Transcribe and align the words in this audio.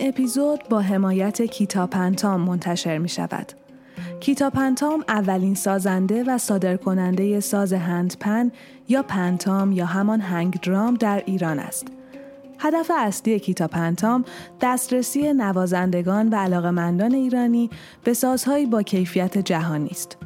اپیزود 0.00 0.68
با 0.68 0.80
حمایت 0.80 1.42
کتاب 1.42 1.90
پنتام 1.90 2.40
منتشر 2.40 2.98
می 2.98 3.08
شود. 3.08 3.52
کتاب 4.20 4.52
پنتام 4.52 5.04
اولین 5.08 5.54
سازنده 5.54 6.24
و 6.24 6.38
صادر 6.38 6.76
کننده 6.76 7.40
ساز 7.40 7.72
هندپن 7.72 8.50
یا 8.88 9.02
پنتام 9.02 9.72
یا 9.72 9.86
همان 9.86 10.20
هنگ 10.20 10.60
درام 10.60 10.94
در 10.94 11.22
ایران 11.26 11.58
است. 11.58 11.86
هدف 12.58 12.90
اصلی 12.96 13.38
کتاب 13.38 13.70
پنتام 13.70 14.24
دسترسی 14.60 15.32
نوازندگان 15.32 16.28
و 16.28 16.34
علاقمندان 16.34 17.14
ایرانی 17.14 17.70
به 18.04 18.14
سازهایی 18.14 18.66
با 18.66 18.82
کیفیت 18.82 19.38
جهانی 19.38 19.90
است. 19.90 20.16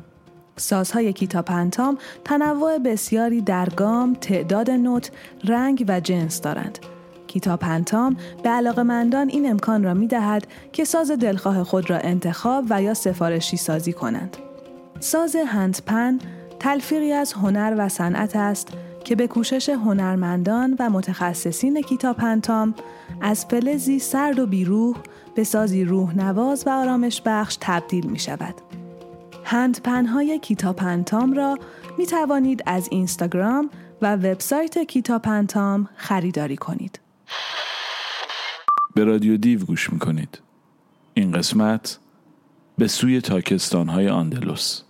سازهای 0.57 1.13
کتاب 1.13 1.45
پنتام 1.45 1.99
تنوع 2.25 2.79
بسیاری 2.79 3.41
در 3.41 3.69
گام، 3.69 4.15
تعداد 4.15 4.71
نوت، 4.71 5.11
رنگ 5.45 5.85
و 5.89 6.01
جنس 6.01 6.41
دارند. 6.41 6.79
کتاب 7.35 7.61
پنتام 7.61 8.17
به 8.43 8.49
علاقمندان 8.49 9.29
این 9.29 9.51
امکان 9.51 9.85
را 9.85 9.95
می 9.95 10.07
دهد 10.07 10.47
که 10.73 10.85
ساز 10.85 11.11
دلخواه 11.11 11.65
خود 11.65 11.91
را 11.91 11.99
انتخاب 11.99 12.65
و 12.71 12.83
یا 12.83 12.95
سفارشی 12.95 13.57
سازی 13.57 13.93
کنند. 13.93 14.37
ساز 15.01 15.37
هندپن 15.37 16.19
تلفیقی 16.61 17.13
از 17.13 17.33
هنر 17.33 17.75
و 17.79 17.89
صنعت 17.89 18.37
است 18.37 18.69
که 19.05 19.17
به 19.17 19.27
کوشش 19.27 19.69
هنرمندان 19.69 20.77
و 20.79 20.91
متخصصین 20.91 21.83
کتاب 21.83 22.17
پنتام 22.17 22.75
از 23.21 23.45
فلزی 23.45 23.99
سرد 23.99 24.39
و 24.39 24.47
بیروح 24.47 24.97
به 25.35 25.45
سازی 25.45 25.85
روح 25.85 26.17
نواز 26.17 26.67
و 26.67 26.71
آرامش 26.71 27.23
بخش 27.25 27.59
تبدیل 27.61 28.07
می 28.07 28.19
شود. 28.19 28.55
هندپنهای 29.45 30.39
کتاب 30.39 30.77
پنتام 30.77 31.33
را 31.33 31.59
می 31.99 32.07
توانید 32.07 32.63
از 32.67 32.89
اینستاگرام 32.91 33.71
و 34.03 34.17
وبسایت 34.17 34.79
کتاب 34.79 35.23
پنتام 35.23 35.89
خریداری 35.97 36.57
کنید. 36.57 37.04
به 38.95 39.05
رادیو 39.05 39.37
دیو 39.37 39.65
گوش 39.65 39.93
می‌کنید. 39.93 40.41
این 41.15 41.33
قسمت 41.33 41.99
به 42.79 42.89
سوی 42.89 43.21
تاکستان 43.21 43.89
های 43.89 44.09
آندلوس 44.09 44.83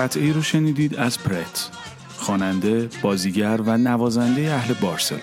قطعه‌ای 0.00 0.32
رو 0.32 0.42
شنیدید 0.42 0.96
از 0.96 1.18
پرت 1.18 1.70
خواننده، 2.16 2.88
بازیگر 3.02 3.60
و 3.66 3.78
نوازنده 3.78 4.54
اهل 4.54 4.74
بارسلون. 4.74 5.20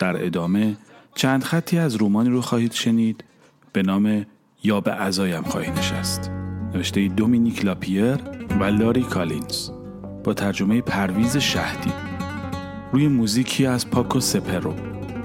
در 0.00 0.24
ادامه 0.24 0.76
چند 1.14 1.44
خطی 1.44 1.78
از 1.78 1.94
رمانی 1.94 2.30
رو 2.30 2.40
خواهید 2.40 2.72
شنید 2.72 3.24
به 3.72 3.82
نام 3.82 4.26
یا 4.62 4.80
به 4.80 4.92
عزایم 4.92 5.42
خواهی 5.42 5.70
نشست. 5.70 6.30
نوشته 6.74 7.08
دومینیک 7.08 7.64
لاپیر 7.64 8.16
و 8.60 8.64
لاری 8.64 9.02
کالینز. 9.02 9.70
با 10.24 10.34
ترجمه 10.34 10.80
پرویز 10.80 11.36
شهدی. 11.36 11.92
روی 12.92 13.08
موزیکی 13.08 13.66
از 13.66 13.90
پاکو 13.90 14.20
سپرو. 14.20 14.74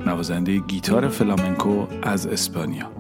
نوازنده 0.06 0.58
گیتار 0.58 1.10
فلامنکو 1.10 1.88
از 2.04 2.28
اسپانیا. 2.28 2.92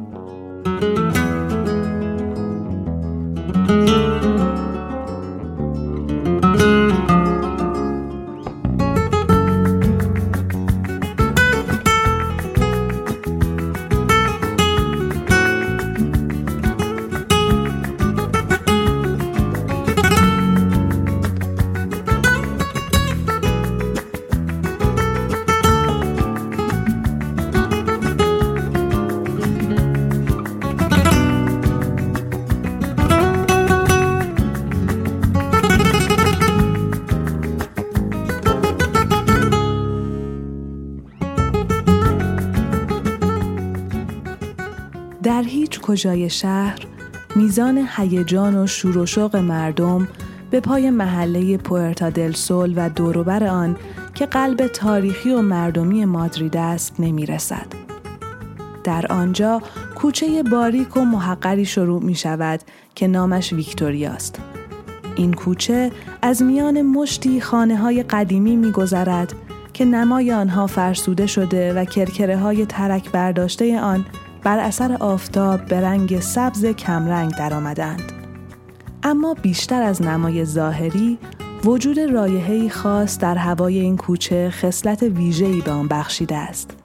در 45.25 45.44
هیچ 45.44 45.80
کجای 45.81 46.30
شهر 46.30 46.80
میزان 47.36 47.88
هیجان 47.97 48.58
و 48.58 48.68
شور 48.68 48.97
و 48.97 49.06
شوق 49.06 49.36
مردم 49.36 50.08
به 50.52 50.59
پای 50.59 50.90
محله 50.90 51.58
پوئرتا 51.58 52.09
دل 52.09 52.31
سول 52.31 52.74
و 52.75 52.90
دوروبر 52.90 53.44
آن 53.44 53.78
که 54.14 54.25
قلب 54.25 54.68
تاریخی 54.68 55.31
و 55.31 55.41
مردمی 55.41 56.06
مادرید 56.06 56.58
است 56.58 56.96
نمی‌رسد. 57.00 57.66
در 58.84 59.06
آنجا 59.09 59.62
کوچه 59.96 60.44
باریک 60.44 60.97
و 60.97 61.06
محقری 61.06 61.66
شروع 61.66 62.03
می 62.03 62.16
شود 62.16 62.59
که 62.96 63.08
نامش 63.08 63.53
ویکتوریاست. 63.53 64.40
این 65.16 65.34
کوچه 65.34 65.91
از 66.22 66.41
میان 66.41 66.81
مشتی 66.81 67.41
خانه 67.41 67.78
های 67.78 68.03
قدیمی 68.03 68.56
می 68.56 68.72
گذرد 68.72 69.34
که 69.74 69.85
نمای 69.85 70.31
آنها 70.31 70.68
فرسوده 70.68 71.28
شده 71.28 71.74
و 71.74 71.85
کرکره 71.85 72.38
های 72.38 72.66
ترک 72.66 73.12
برداشته 73.12 73.80
آن 73.80 74.06
بر 74.45 74.59
اثر 74.59 74.97
آفتاب 75.00 75.66
به 75.66 75.81
رنگ 75.81 76.19
سبز 76.19 76.66
کمرنگ 76.66 77.31
درآمدند. 77.31 78.11
اما 79.03 79.33
بیشتر 79.33 79.81
از 79.81 80.02
نمای 80.02 80.46
ظاهری 80.46 81.17
وجود 81.64 81.99
رایحه‌ای 81.99 82.70
خاص 82.70 83.20
در 83.20 83.35
هوای 83.35 83.79
این 83.79 83.97
کوچه 83.97 84.49
خصلت 84.49 85.03
ویژه‌ای 85.03 85.61
به 85.61 85.72
آن 85.72 85.87
بخشیده 85.87 86.37
است 86.37 86.78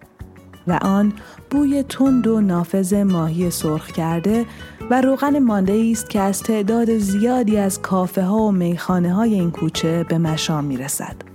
و 0.67 0.79
آن 0.82 1.12
بوی 1.50 1.82
تند 1.82 2.26
و 2.26 2.40
نافذ 2.40 2.94
ماهی 2.94 3.50
سرخ 3.50 3.87
کرده 3.87 4.46
و 4.90 5.00
روغن 5.00 5.38
مانده 5.38 5.88
است 5.93 6.11
که 6.11 6.20
از 6.20 6.43
تعداد 6.43 6.99
زیادی 6.99 7.58
از 7.58 7.82
کافه 7.82 8.23
ها 8.23 8.37
و 8.37 8.52
میخانه 8.52 9.14
های 9.14 9.35
این 9.35 9.50
کوچه 9.50 10.05
به 10.08 10.19
مشام 10.19 10.64
می 10.64 10.76
رسد. 10.76 11.30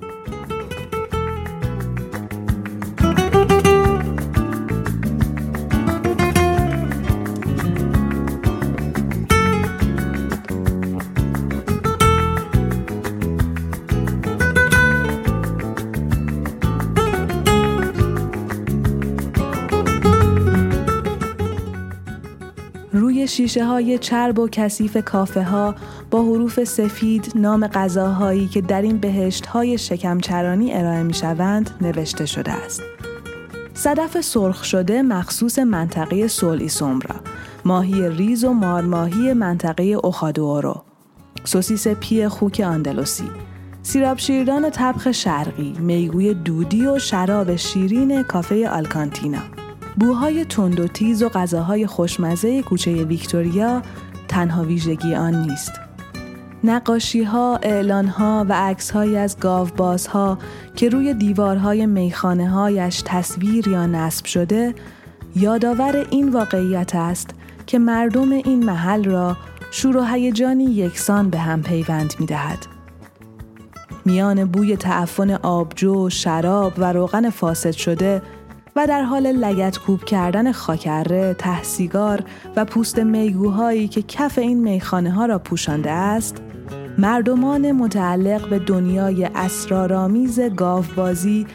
شیشه 23.35 23.65
های 23.65 23.97
چرب 23.97 24.39
و 24.39 24.47
کثیف 24.51 24.97
کافه 24.97 25.43
ها 25.43 25.75
با 26.11 26.23
حروف 26.23 26.63
سفید 26.63 27.31
نام 27.35 27.67
غذاهایی 27.67 28.47
که 28.47 28.61
در 28.61 28.81
این 28.81 28.97
بهشت 28.97 29.45
های 29.45 29.77
شکمچرانی 29.77 30.73
ارائه 30.73 31.03
می 31.03 31.13
شوند 31.13 31.69
نوشته 31.81 32.25
شده 32.25 32.51
است. 32.51 32.83
صدف 33.73 34.21
سرخ 34.21 34.63
شده 34.63 35.01
مخصوص 35.01 35.59
منطقه 35.59 36.27
سولی 36.27 36.69
سومرا، 36.69 37.15
ماهی 37.65 38.09
ریز 38.09 38.43
و 38.43 38.53
مارماهی 38.53 39.33
منطقه 39.33 39.83
اوخادوورو، 39.83 40.83
سوسیس 41.43 41.88
پی 41.88 42.27
خوک 42.27 42.63
آندلوسی، 42.65 43.29
سیراب 43.81 44.17
شیردان 44.17 44.69
طبخ 44.69 45.11
شرقی، 45.11 45.75
میگوی 45.79 46.33
دودی 46.33 46.85
و 46.85 46.99
شراب 46.99 47.55
شیرین 47.55 48.23
کافه 48.23 48.69
آلکانتینا. 48.69 49.64
بوهای 50.00 50.45
تند 50.45 50.80
و 50.80 50.88
تیز 50.88 51.24
و 51.24 51.30
غذاهای 51.30 51.88
خوشمزه 51.88 52.62
کوچه 52.62 53.03
ویکتوریا 53.03 53.81
تنها 54.27 54.63
ویژگی 54.63 55.15
آن 55.15 55.36
نیست. 55.36 55.71
نقاشی 56.63 57.24
ها، 57.24 57.59
اعلان 57.63 58.07
ها 58.07 58.45
و 58.50 58.53
عکس 58.53 58.92
های 58.92 59.18
از 59.18 59.38
ها 60.09 60.38
که 60.75 60.89
روی 60.89 61.13
دیوارهای 61.13 61.86
میخانه 61.86 62.50
هایش 62.50 63.03
تصویر 63.06 63.68
یا 63.68 63.86
نصب 63.86 64.25
شده 64.25 64.75
یادآور 65.36 66.07
این 66.12 66.30
واقعیت 66.30 66.95
است 66.95 67.30
که 67.68 67.80
مردم 67.80 68.31
این 68.31 68.65
محل 68.65 69.03
را 69.03 69.38
شور 69.71 69.98
و 69.98 70.03
هیجانی 70.03 70.63
یکسان 70.63 71.30
به 71.30 71.38
هم 71.38 71.62
پیوند 71.62 72.13
می 72.19 72.25
دهد. 72.25 72.57
میان 74.06 74.45
بوی 74.45 74.77
تعفن 74.77 75.31
آبجو، 75.31 76.09
شراب 76.09 76.74
و 76.77 76.94
روغن 76.94 77.30
فاسد 77.30 77.71
شده 77.71 78.21
و 78.77 78.88
در 78.88 79.04
حال 79.04 79.31
لگت 79.31 79.77
کوب 79.77 80.04
کردن 80.04 80.51
خاکره، 80.51 81.33
تهسیگار 81.33 82.24
و 82.56 82.66
پوست 82.66 83.00
میگوهایی 83.00 83.88
که 83.88 84.01
کف 84.01 84.38
این 84.38 84.63
میخانه 84.63 85.12
ها 85.12 85.25
را 85.25 85.39
پوشانده 85.39 85.92
است، 85.92 86.42
مردمان 86.98 87.72
متعلق 87.72 88.50
به 88.50 88.60
دنیای 88.60 89.30
اسرارآمیز 89.36 90.39
گاوبازی 90.39 91.48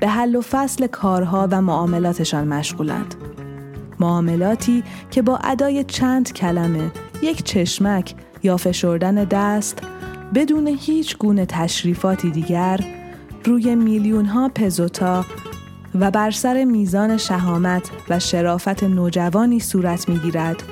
به 0.00 0.08
حل 0.08 0.36
و 0.36 0.40
فصل 0.40 0.86
کارها 0.86 1.48
و 1.50 1.60
معاملاتشان 1.60 2.48
مشغولند. 2.48 3.14
معاملاتی 4.00 4.84
که 5.10 5.22
با 5.22 5.36
ادای 5.36 5.84
چند 5.84 6.32
کلمه، 6.32 6.90
یک 7.22 7.42
چشمک 7.42 8.14
یا 8.42 8.56
فشردن 8.56 9.14
دست 9.14 9.78
بدون 10.34 10.66
هیچ 10.66 11.18
گونه 11.18 11.46
تشریفاتی 11.46 12.30
دیگر 12.30 12.80
روی 13.44 13.74
میلیون 13.74 14.24
ها 14.24 14.50
پزوتا 14.54 15.24
و 16.00 16.10
بر 16.10 16.30
سر 16.30 16.64
میزان 16.64 17.16
شهامت 17.16 17.90
و 18.08 18.18
شرافت 18.18 18.82
نوجوانی 18.84 19.60
صورت 19.60 20.08
می‌گیرد 20.08 20.62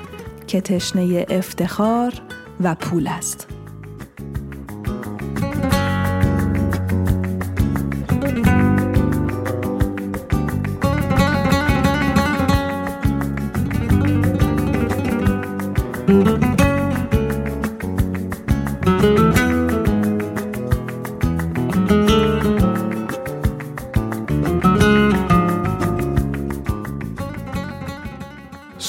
که 0.47 0.61
تشنه 0.61 1.25
افتخار 1.29 2.13
و 2.63 2.75
پول 2.75 3.07
است. 3.07 3.56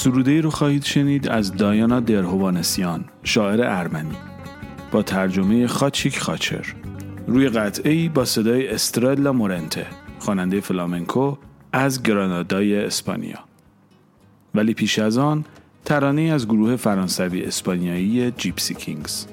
سروده 0.09 0.41
رو 0.41 0.49
خواهید 0.49 0.83
شنید 0.83 1.27
از 1.27 1.55
دایانا 1.55 1.99
درهوانسیان 1.99 3.05
شاعر 3.23 3.61
ارمنی. 3.61 4.17
با 4.91 5.03
ترجمه 5.03 5.67
خاچیک 5.67 6.19
خاچر. 6.19 6.75
روی 7.27 7.49
قطعه 7.49 7.91
ای 7.91 8.09
با 8.09 8.25
صدای 8.25 8.67
استرلا 8.67 9.33
مورنته 9.33 9.85
خواننده 10.19 10.61
فلامنکو 10.61 11.37
از 11.73 12.03
گرانادای 12.03 12.85
اسپانیا. 12.85 13.39
ولی 14.55 14.73
پیش 14.73 14.99
از 14.99 15.17
آن 15.17 15.45
ترانه 15.85 16.21
از 16.21 16.47
گروه 16.47 16.75
فرانسوی 16.75 17.43
اسپانیایی 17.43 18.31
جیپسی 18.31 18.73
کینگز. 18.73 19.25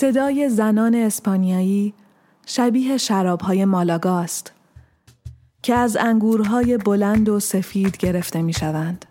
صدای 0.00 0.48
زنان 0.48 0.94
اسپانیایی 0.94 1.94
شبیه 2.46 2.96
شرابهای 2.96 3.64
مالاگاست 3.64 4.52
که 5.62 5.74
از 5.74 5.96
انگورهای 5.96 6.76
بلند 6.76 7.28
و 7.28 7.40
سفید 7.40 7.96
گرفته 7.96 8.42
می 8.42 8.52
شوند. 8.52 9.04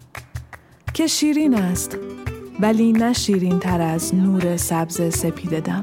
که 0.93 1.07
شیرین 1.07 1.53
است 1.53 1.97
ولی 2.59 2.91
نه 2.91 3.13
شیرین 3.13 3.59
تر 3.59 3.81
از 3.81 4.15
نور 4.15 4.57
سبز 4.57 5.17
سپید 5.17 5.59
دم. 5.59 5.81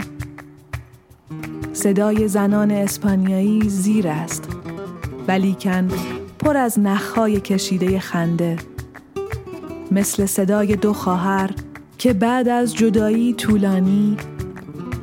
صدای 1.72 2.28
زنان 2.28 2.70
اسپانیایی 2.70 3.68
زیر 3.68 4.08
است 4.08 4.48
ولیکن 5.28 5.88
پر 6.38 6.56
از 6.56 6.78
نخهای 6.78 7.40
کشیده 7.40 7.98
خنده 7.98 8.56
مثل 9.90 10.26
صدای 10.26 10.76
دو 10.76 10.92
خواهر 10.92 11.50
که 11.98 12.12
بعد 12.12 12.48
از 12.48 12.74
جدایی 12.74 13.34
طولانی 13.34 14.16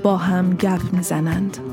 با 0.03 0.17
هم 0.17 0.53
گپ 0.53 0.93
می‌زنند. 0.93 1.72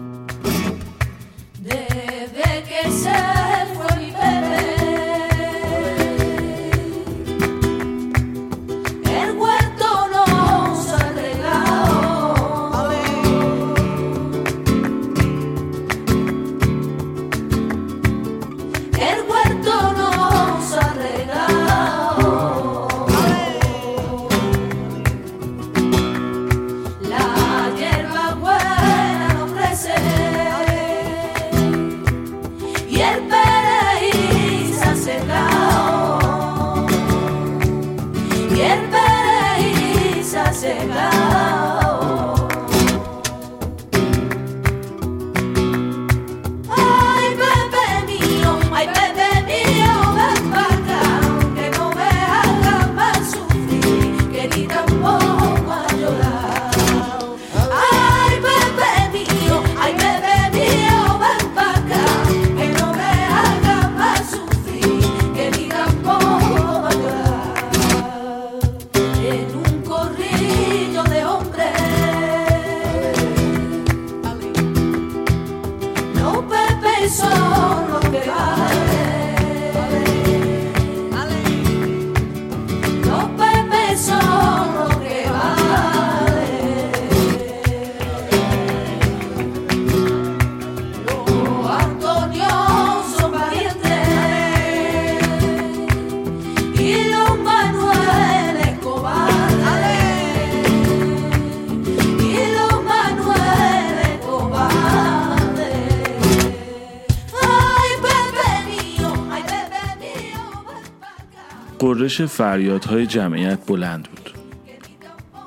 قررش 111.91 112.23
فریادهای 112.23 113.07
جمعیت 113.07 113.67
بلند 113.67 114.09
بود. 114.09 114.31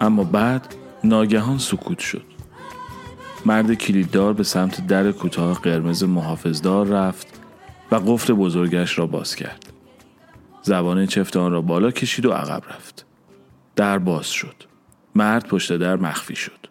اما 0.02 0.24
بعد 0.24 0.76
ناگهان 1.04 1.58
سکوت 1.58 2.00
شد. 2.00 2.26
مرد 3.46 3.74
کلیددار 3.74 4.34
به 4.34 4.44
سمت 4.44 4.88
در 4.88 5.12
کوتاه 5.12 5.62
قرمز 5.62 6.04
محافظدار 6.04 6.88
رفت 6.88 7.28
و 7.92 7.96
قفل 7.96 8.34
بزرگش 8.34 9.00
را 9.00 9.08
باز 9.08 9.36
کرد. 9.36 9.74
زبان 10.62 11.06
چفت 11.06 11.38
آن 11.38 11.52
را 11.52 11.62
بالا 11.62 11.92
کشید 11.92 12.26
و 12.26 12.32
عقب 12.32 12.64
رفت. 12.70 13.06
در 13.76 13.98
باز 13.98 14.28
شد. 14.28 14.56
مرد 15.16 15.48
پشت 15.48 15.78
در 15.78 15.96
مخفی 15.96 16.36
شد. 16.36 16.68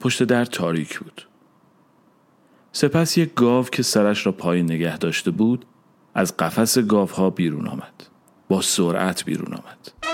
پشت 0.00 0.22
در 0.22 0.44
تاریک 0.44 0.98
بود. 0.98 1.28
سپس 2.72 3.18
یک 3.18 3.34
گاو 3.34 3.64
که 3.64 3.82
سرش 3.82 4.26
را 4.26 4.32
پایین 4.32 4.72
نگه 4.72 4.98
داشته 4.98 5.30
بود 5.30 5.66
از 6.14 6.36
قفس 6.36 6.78
گاوها 6.78 7.30
بیرون 7.30 7.68
آمد. 7.68 8.17
با 8.48 8.62
سرعت 8.62 9.24
بیرون 9.24 9.54
آمد. 9.54 10.08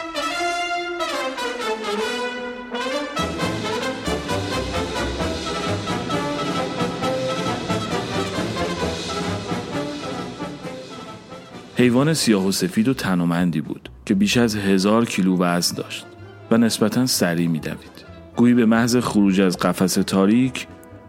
حیوان 11.77 12.15
سیاه 12.15 12.47
و 12.47 12.53
سفید 12.53 12.89
و 12.89 12.95
تنومندی 12.95 13.61
بود 13.61 13.89
که 14.07 14.15
بیش 14.15 14.37
از 14.37 14.57
هزار 14.57 15.05
کیلو 15.05 15.39
وزن 15.39 15.77
داشت 15.77 16.07
و 16.51 16.59
نسبتا 16.59 17.07
سریع 17.07 17.49
میدوید. 17.49 18.05
گویی 18.37 18.55
به 18.55 18.67
محض 18.67 18.97
خروج 18.97 19.41
از 19.41 19.59
قفس 19.59 19.95
تاریک 19.95 20.67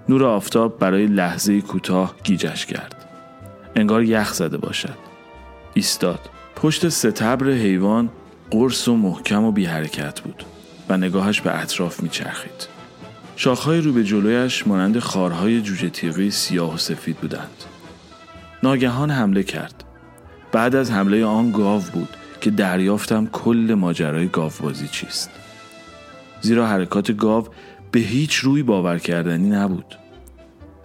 نور 0.09 0.23
آفتاب 0.23 0.79
برای 0.79 1.07
لحظه 1.07 1.61
کوتاه 1.61 2.15
گیجش 2.23 2.65
کرد. 2.65 3.09
انگار 3.75 4.03
یخ 4.03 4.33
زده 4.33 4.57
باشد. 4.57 4.97
ایستاد. 5.73 6.34
پشت 6.65 6.89
ستبر 6.89 7.49
حیوان 7.49 8.09
قرص 8.51 8.87
و 8.87 8.95
محکم 8.95 9.43
و 9.43 9.51
بی 9.51 9.65
حرکت 9.65 10.21
بود 10.21 10.43
و 10.89 10.97
نگاهش 10.97 11.41
به 11.41 11.59
اطراف 11.61 12.03
میچرخید. 12.03 12.67
شاخهای 13.35 13.81
رو 13.81 13.93
به 13.93 14.03
جلویش 14.03 14.67
مانند 14.67 14.99
خارهای 14.99 15.61
جوجه 15.61 15.89
تیغی 15.89 16.31
سیاه 16.31 16.73
و 16.73 16.77
سفید 16.77 17.17
بودند. 17.17 17.63
ناگهان 18.63 19.11
حمله 19.11 19.43
کرد. 19.43 19.83
بعد 20.51 20.75
از 20.75 20.91
حمله 20.91 21.25
آن 21.25 21.51
گاو 21.51 21.81
بود 21.93 22.09
که 22.41 22.51
دریافتم 22.51 23.25
کل 23.25 23.75
ماجرای 23.77 24.27
گاوبازی 24.27 24.87
چیست. 24.87 25.29
زیرا 26.41 26.67
حرکات 26.67 27.11
گاو 27.11 27.47
به 27.91 27.99
هیچ 27.99 28.35
روی 28.35 28.63
باور 28.63 28.99
کردنی 28.99 29.49
نبود. 29.49 29.95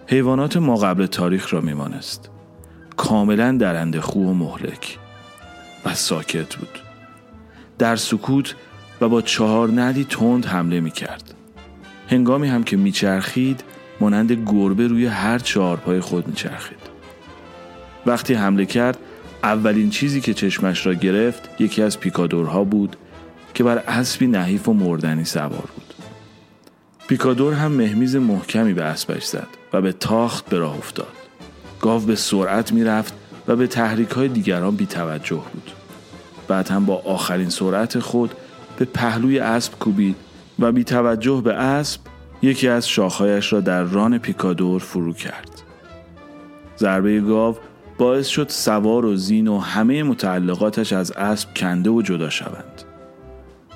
حیوانات 0.07 0.57
ما 0.57 0.75
قبل 0.75 1.05
تاریخ 1.05 1.53
را 1.53 1.61
میمانست. 1.61 2.29
کاملا 2.97 3.51
درنده 3.51 4.01
خو 4.01 4.19
و 4.19 4.33
مهلک. 4.33 5.00
و 5.85 5.95
ساکت 5.95 6.55
بود 6.55 6.79
در 7.77 7.95
سکوت 7.95 8.55
و 9.01 9.09
با 9.09 9.21
چهار 9.21 9.69
نعلی 9.69 10.03
تند 10.03 10.45
حمله 10.45 10.79
می 10.79 10.91
کرد. 10.91 11.33
هنگامی 12.09 12.47
هم 12.47 12.63
که 12.63 12.77
میچرخید 12.77 13.63
مانند 13.99 14.31
گربه 14.31 14.87
روی 14.87 15.05
هر 15.05 15.39
چهار 15.39 15.77
پای 15.77 15.99
خود 15.99 16.27
میچرخید. 16.27 16.79
وقتی 18.05 18.33
حمله 18.33 18.65
کرد 18.65 18.97
اولین 19.43 19.89
چیزی 19.89 20.21
که 20.21 20.33
چشمش 20.33 20.85
را 20.85 20.93
گرفت 20.93 21.61
یکی 21.61 21.81
از 21.81 21.99
پیکادورها 21.99 22.63
بود 22.63 22.95
که 23.53 23.63
بر 23.63 23.77
اسبی 23.77 24.27
نحیف 24.27 24.69
و 24.69 24.73
مردنی 24.73 25.25
سوار 25.25 25.69
بود. 25.75 25.93
پیکادور 27.07 27.53
هم 27.53 27.71
مهمیز 27.71 28.15
محکمی 28.15 28.73
به 28.73 28.83
اسبش 28.83 29.23
زد 29.25 29.47
و 29.73 29.81
به 29.81 29.91
تاخت 29.91 30.45
به 30.49 30.57
راه 30.57 30.77
افتاد. 30.77 31.13
گاو 31.81 32.01
به 32.01 32.15
سرعت 32.15 32.71
می‌رفت 32.71 33.13
و 33.51 33.55
به 33.55 33.67
تحریک 33.67 34.09
های 34.09 34.27
دیگران 34.27 34.75
بی 34.75 34.85
توجه 34.85 35.43
بود. 35.53 35.71
بعد 36.47 36.67
هم 36.67 36.85
با 36.85 37.01
آخرین 37.05 37.49
سرعت 37.49 37.99
خود 37.99 38.31
به 38.77 38.85
پهلوی 38.85 39.39
اسب 39.39 39.79
کوبید 39.79 40.15
و 40.59 40.71
بی 40.71 40.83
توجه 40.83 41.41
به 41.41 41.53
اسب 41.53 42.01
یکی 42.41 42.67
از 42.67 42.87
شاخهایش 42.87 43.53
را 43.53 43.59
در 43.59 43.83
ران 43.83 44.17
پیکادور 44.17 44.81
فرو 44.81 45.13
کرد. 45.13 45.61
ضربه 46.77 47.19
گاو 47.19 47.57
باعث 47.97 48.27
شد 48.27 48.49
سوار 48.49 49.05
و 49.05 49.15
زین 49.15 49.47
و 49.47 49.59
همه 49.59 50.03
متعلقاتش 50.03 50.93
از 50.93 51.11
اسب 51.11 51.49
کنده 51.55 51.89
و 51.89 52.01
جدا 52.01 52.29
شوند. 52.29 52.83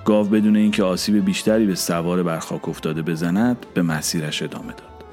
گاو 0.05 0.27
بدون 0.27 0.55
اینکه 0.55 0.84
آسیب 0.84 1.25
بیشتری 1.25 1.65
به 1.65 1.75
سوار 1.75 2.24
بر 2.24 2.39
خاک 2.39 2.70
افتاده 2.70 3.01
بزند 3.01 3.65
به 3.74 3.82
مسیرش 3.82 4.41
ادامه 4.41 4.67
داد. 4.67 5.05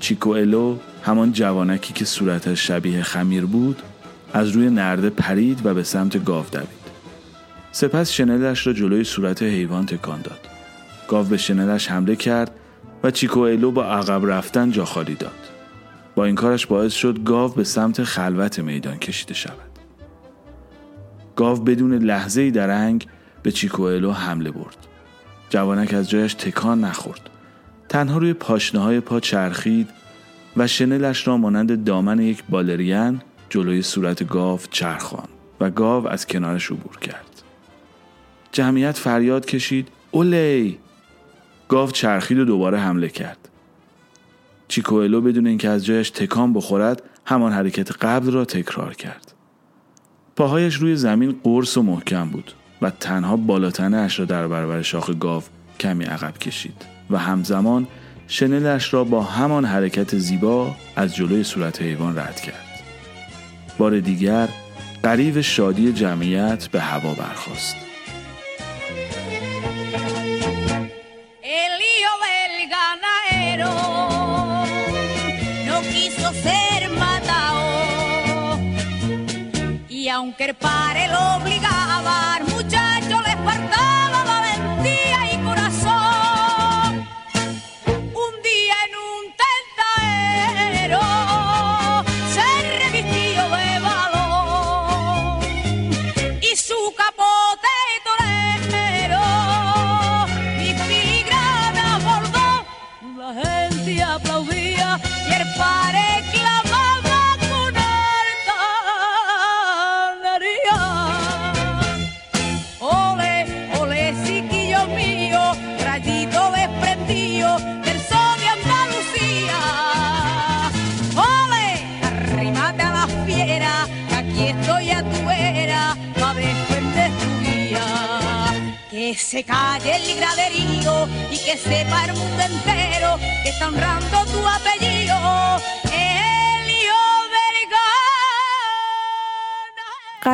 چیکو 0.00 0.30
الو 0.30 0.76
همان 1.02 1.32
جوانکی 1.32 1.92
که 1.92 2.04
صورتش 2.04 2.66
شبیه 2.66 3.02
خمیر 3.02 3.44
بود 3.44 3.82
از 4.32 4.48
روی 4.48 4.70
نرده 4.70 5.10
پرید 5.10 5.66
و 5.66 5.74
به 5.74 5.82
سمت 5.82 6.24
گاو 6.24 6.44
دوید. 6.52 6.82
سپس 7.72 8.10
شنلش 8.10 8.66
را 8.66 8.72
جلوی 8.72 9.04
صورت 9.04 9.42
حیوان 9.42 9.86
تکان 9.86 10.20
داد. 10.22 10.40
گاو 11.08 11.26
به 11.26 11.36
شنلش 11.36 11.90
حمله 11.90 12.16
کرد 12.16 12.50
و 13.02 13.10
چیکو 13.10 13.40
الو 13.40 13.70
با 13.70 13.84
عقب 13.84 14.26
رفتن 14.26 14.70
جا 14.70 14.84
خالی 14.84 15.14
داد. 15.14 15.38
با 16.14 16.24
این 16.24 16.34
کارش 16.34 16.66
باعث 16.66 16.92
شد 16.92 17.24
گاو 17.24 17.52
به 17.52 17.64
سمت 17.64 18.04
خلوت 18.04 18.58
میدان 18.58 18.98
کشیده 18.98 19.34
شود. 19.34 19.72
گاو 21.36 21.60
بدون 21.60 21.94
لحظه 21.94 22.50
درنگ 22.50 23.06
به 23.42 23.52
چیکو 23.52 23.82
الو 23.82 24.12
حمله 24.12 24.50
برد. 24.50 24.76
جوانک 25.50 25.94
از 25.94 26.10
جایش 26.10 26.34
تکان 26.34 26.84
نخورد. 26.84 27.30
تنها 27.88 28.18
روی 28.18 28.32
پاشنه 28.32 28.80
های 28.80 29.00
پا 29.00 29.20
چرخید 29.20 29.88
و 30.56 30.66
شنلش 30.66 31.26
را 31.26 31.36
مانند 31.36 31.84
دامن 31.84 32.20
یک 32.20 32.44
بالرین 32.48 33.20
جلوی 33.50 33.82
صورت 33.82 34.28
گاو 34.28 34.60
چرخان 34.70 35.28
و 35.60 35.70
گاو 35.70 36.08
از 36.08 36.26
کنارش 36.26 36.70
عبور 36.70 36.98
کرد. 36.98 37.42
جمعیت 38.52 38.98
فریاد 38.98 39.46
کشید 39.46 39.88
اولی 40.10 40.78
گاو 41.68 41.90
چرخید 41.90 42.38
و 42.38 42.44
دوباره 42.44 42.78
حمله 42.78 43.08
کرد. 43.08 43.48
چیکوئلو 44.68 45.20
بدون 45.20 45.46
اینکه 45.46 45.68
از 45.68 45.84
جایش 45.84 46.10
تکان 46.10 46.52
بخورد 46.52 47.02
همان 47.24 47.52
حرکت 47.52 47.92
قبل 47.92 48.30
را 48.30 48.44
تکرار 48.44 48.94
کرد. 48.94 49.32
پاهایش 50.36 50.74
روی 50.74 50.96
زمین 50.96 51.40
قرص 51.44 51.76
و 51.76 51.82
محکم 51.82 52.28
بود 52.28 52.52
و 52.82 52.90
تنها 52.90 53.36
بالاتنه 53.36 53.96
اش 53.96 54.18
را 54.18 54.24
در 54.24 54.48
برابر 54.48 54.82
شاخ 54.82 55.10
گاو 55.20 55.42
کمی 55.80 56.04
عقب 56.04 56.38
کشید 56.38 56.86
و 57.10 57.18
همزمان 57.18 57.86
شنلش 58.32 58.94
را 58.94 59.04
با 59.04 59.22
همان 59.22 59.64
حرکت 59.64 60.16
زیبا 60.16 60.74
از 60.96 61.16
جلوی 61.16 61.44
صورت 61.44 61.82
حیوان 61.82 62.18
رد 62.18 62.40
کرد. 62.40 62.82
بار 63.78 64.00
دیگر 64.00 64.48
قریب 65.02 65.40
شادی 65.40 65.92
جمعیت 65.92 66.68
به 66.68 66.80
هوا 66.80 67.14
برخاست. 67.14 67.76
El 71.42 71.74
hijo 71.84 72.14
del 72.24 72.54
ganadero 72.74 73.72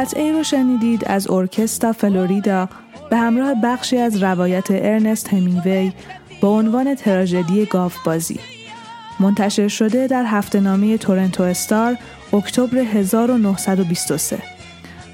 قطعه 0.08 0.32
رو 0.32 0.42
شنیدید 0.42 1.04
از 1.06 1.30
ارکستا 1.30 1.92
فلوریدا 1.92 2.68
به 3.10 3.16
همراه 3.16 3.54
بخشی 3.54 3.98
از 3.98 4.22
روایت 4.22 4.66
ارنست 4.70 5.28
همینگوی 5.28 5.92
با 6.40 6.48
عنوان 6.48 6.94
تراژدی 6.94 7.66
گاف 7.66 7.96
بازی 8.04 8.40
منتشر 9.20 9.68
شده 9.68 10.06
در 10.06 10.24
هفته 10.24 10.60
نامه 10.60 10.98
تورنتو 10.98 11.42
استار 11.42 11.96
اکتبر 12.32 12.78
1923 12.78 14.38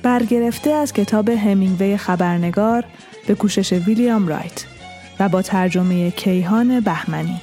برگرفته 0.03 0.71
از 0.71 0.93
کتاب 0.93 1.29
همینگوی 1.29 1.97
خبرنگار 1.97 2.85
به 3.27 3.35
کوشش 3.35 3.73
ویلیام 3.73 4.29
رایت 4.29 4.65
و 5.21 5.29
با 5.29 5.43
ترجمه 5.43 6.11
کیهان 6.11 6.81
بهمنی. 6.81 7.41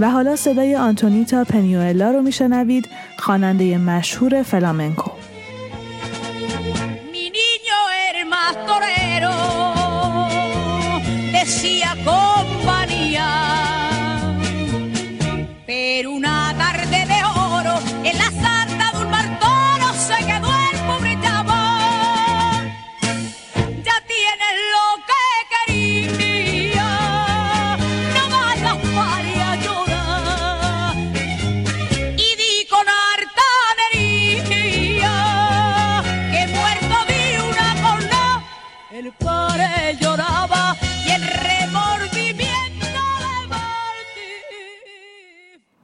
و 0.00 0.10
حالا 0.10 0.36
صدای 0.36 0.76
آنتونیتا 0.76 1.44
پنیوئلا 1.44 2.10
رو 2.10 2.22
میشنوید 2.22 2.88
خواننده 3.18 3.78
مشهور 3.78 4.42
فلامنکو. 4.42 5.21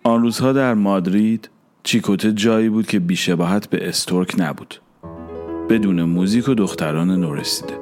آن 0.05 0.23
روزها 0.23 0.53
در 0.53 0.75
مادرید 0.75 1.51
چیکوته 1.83 2.33
جایی 2.33 2.69
بود 2.69 2.87
که 2.87 2.99
بیشباهت 2.99 3.71
به 3.71 3.89
استورک 3.89 4.35
نبود. 4.39 4.75
بدون 5.71 6.03
موزیک 6.03 6.49
و 6.49 6.55
دختران 6.55 7.11
نورسیده. 7.11 7.75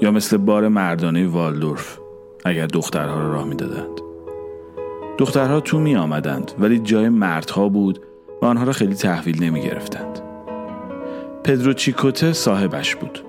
یا 0.00 0.10
مثل 0.10 0.36
بار 0.36 0.68
مردانه 0.68 1.26
والدورف 1.26 1.98
اگر 2.44 2.66
دخترها 2.66 3.20
را 3.20 3.32
راه 3.32 3.44
می‌دادند. 3.44 4.00
دخترها 5.18 5.60
تو 5.60 5.78
می 5.78 5.96
آمدند 5.96 6.52
ولی 6.58 6.78
جای 6.78 7.08
مردها 7.08 7.68
بود 7.68 8.00
و 8.42 8.46
آنها 8.46 8.64
را 8.64 8.72
خیلی 8.72 8.94
تحویل 8.94 9.42
نمی 9.42 9.62
گرفتند 9.62 10.20
پدرو 11.44 11.72
چیکوته 11.72 12.32
صاحبش 12.32 12.96
بود. 12.96 13.25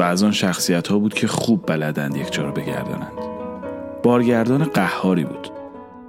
و 0.00 0.02
از 0.02 0.22
آن 0.22 0.32
شخصیت 0.32 0.88
ها 0.88 0.98
بود 0.98 1.14
که 1.14 1.26
خوب 1.26 1.66
بلدند 1.66 2.16
یک 2.16 2.32
جا 2.32 2.42
را 2.42 2.50
بگردانند. 2.50 3.12
بارگردان 4.02 4.64
قهاری 4.64 5.24
بود. 5.24 5.48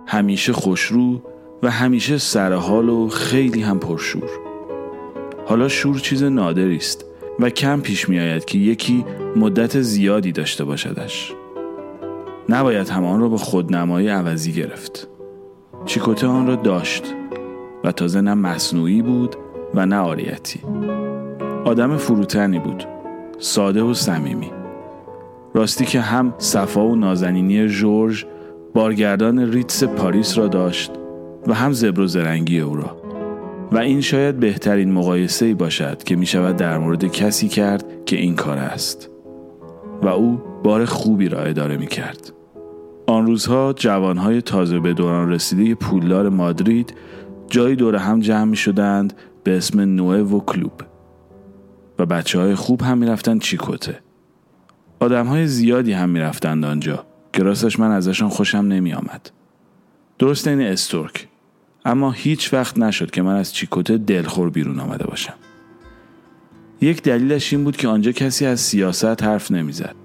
همیشه 0.07 0.53
خوشرو 0.53 1.21
و 1.63 1.71
همیشه 1.71 2.17
سرحال 2.17 2.89
و 2.89 3.09
خیلی 3.09 3.61
هم 3.61 3.79
پرشور. 3.79 4.29
حالا 5.45 5.67
شور 5.67 5.99
چیز 5.99 6.23
نادری 6.23 6.75
است 6.75 7.05
و 7.39 7.49
کم 7.49 7.81
پیش 7.81 8.09
می 8.09 8.19
آید 8.19 8.45
که 8.45 8.57
یکی 8.57 9.05
مدت 9.35 9.81
زیادی 9.81 10.31
داشته 10.31 10.63
باشدش. 10.63 11.33
نباید 12.49 12.89
همان 12.89 13.19
را 13.19 13.29
به 13.29 13.37
خودنمایی 13.37 14.07
عوضی 14.07 14.51
گرفت. 14.51 15.07
چیکوته 15.85 16.27
آن 16.27 16.47
را 16.47 16.55
داشت 16.55 17.03
و 17.83 17.91
تازه 17.91 18.21
نه 18.21 18.33
مصنوعی 18.33 19.01
بود 19.01 19.35
و 19.75 19.85
نه 19.85 19.95
آریتی. 19.97 20.59
آدم 21.65 21.97
فروتنی 21.97 22.59
بود. 22.59 23.00
ساده 23.41 23.81
و 23.81 23.93
صمیمی. 23.93 24.51
راستی 25.53 25.85
که 25.85 26.01
هم 26.01 26.33
صفا 26.37 26.87
و 26.87 26.95
نازنینی 26.95 27.67
جورج 27.67 28.25
بارگردان 28.73 29.51
ریتس 29.51 29.83
پاریس 29.83 30.37
را 30.37 30.47
داشت 30.47 30.91
و 31.47 31.53
هم 31.53 31.71
زبر 31.73 31.99
و 31.99 32.07
زرنگی 32.07 32.59
او 32.59 32.75
را. 32.75 33.01
و 33.71 33.77
این 33.77 34.01
شاید 34.01 34.39
بهترین 34.39 34.91
مقایسه 34.91 35.45
ای 35.45 35.53
باشد 35.53 36.03
که 36.03 36.15
می 36.15 36.25
شود 36.25 36.55
در 36.55 36.77
مورد 36.77 37.05
کسی 37.05 37.47
کرد 37.47 37.85
که 38.05 38.15
این 38.15 38.35
کار 38.35 38.57
است. 38.57 39.09
و 40.01 40.07
او 40.07 40.41
بار 40.63 40.85
خوبی 40.85 41.29
را 41.29 41.39
اداره 41.39 41.77
می 41.77 41.87
کرد 41.87 42.33
آن 43.07 43.25
روزها 43.25 43.73
جوانهای 43.73 44.41
تازه 44.41 44.79
به 44.79 44.93
دوران 44.93 45.29
رسیده 45.29 45.75
پولدار 45.75 46.29
مادرید 46.29 46.93
جایی 47.49 47.75
دور 47.75 47.95
هم 47.95 48.19
جمع 48.19 48.43
می 48.43 48.55
شدند 48.55 49.13
به 49.43 49.57
اسم 49.57 49.79
نوه 49.79 50.15
و 50.15 50.39
کلوب. 50.39 50.71
و 52.01 52.05
بچه 52.05 52.39
های 52.39 52.55
خوب 52.55 52.81
هم 52.81 52.97
می 52.97 53.05
رفتن 53.05 53.39
چیکوته. 53.39 53.99
آدم 54.99 55.27
های 55.27 55.47
زیادی 55.47 55.93
هم 55.93 56.09
می 56.09 56.19
رفتند 56.19 56.65
آنجا 56.65 57.05
که 57.33 57.43
راستش 57.43 57.79
من 57.79 57.91
ازشان 57.91 58.29
خوشم 58.29 58.57
نمی 58.57 58.93
آمد. 58.93 59.31
درست 60.19 60.47
این 60.47 60.61
استورک 60.61 61.27
اما 61.85 62.11
هیچ 62.11 62.53
وقت 62.53 62.77
نشد 62.77 63.11
که 63.11 63.21
من 63.21 63.35
از 63.35 63.53
چیکوته 63.53 63.97
دلخور 63.97 64.49
بیرون 64.49 64.79
آمده 64.79 65.05
باشم. 65.05 65.33
یک 66.81 67.01
دلیلش 67.01 67.53
این 67.53 67.63
بود 67.63 67.77
که 67.77 67.87
آنجا 67.87 68.11
کسی 68.11 68.45
از 68.45 68.59
سیاست 68.59 69.23
حرف 69.23 69.51
نمی‌زد. 69.51 69.95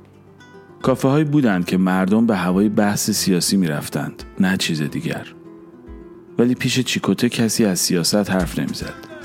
کافه 0.83 1.09
هایی 1.09 1.25
بودند 1.25 1.65
که 1.65 1.77
مردم 1.77 2.27
به 2.27 2.37
هوای 2.37 2.69
بحث 2.69 3.11
سیاسی 3.11 3.57
می‌رفتند 3.57 4.23
نه 4.41 4.57
چیز 4.57 4.83
دیگر. 4.83 5.27
ولی 6.39 6.55
پیش 6.55 6.81
چیکوته 6.81 7.29
کسی 7.29 7.65
از 7.65 7.79
سیاست 7.79 8.31
حرف 8.31 8.59
نمی‌زد. 8.59 9.16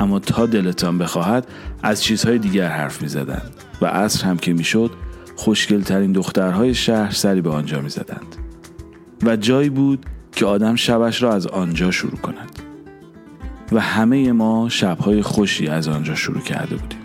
اما 0.00 0.18
تا 0.18 0.46
دلتان 0.46 0.98
بخواهد 0.98 1.48
از 1.82 2.02
چیزهای 2.02 2.38
دیگر 2.38 2.68
حرف 2.68 3.02
می‌زدند 3.02 3.50
و 3.80 3.86
عصر 3.86 4.24
هم 4.24 4.36
که 4.36 4.52
می‌شد 4.52 4.90
خوشگلترین 5.36 6.12
دخترهای 6.12 6.74
شهر 6.74 7.10
سری 7.10 7.40
به 7.40 7.50
آنجا 7.50 7.80
می‌زدند. 7.80 8.36
و 9.22 9.36
جایی 9.36 9.70
بود 9.70 10.06
که 10.32 10.46
آدم 10.46 10.76
شبش 10.76 11.22
را 11.22 11.34
از 11.34 11.46
آنجا 11.46 11.90
شروع 11.90 12.16
کند. 12.16 12.50
و 13.72 13.80
همه 13.80 14.32
ما 14.32 14.68
شبهای 14.68 15.22
خوشی 15.22 15.66
از 15.66 15.88
آنجا 15.88 16.14
شروع 16.14 16.40
کرده 16.40 16.76
بودیم. 16.76 17.03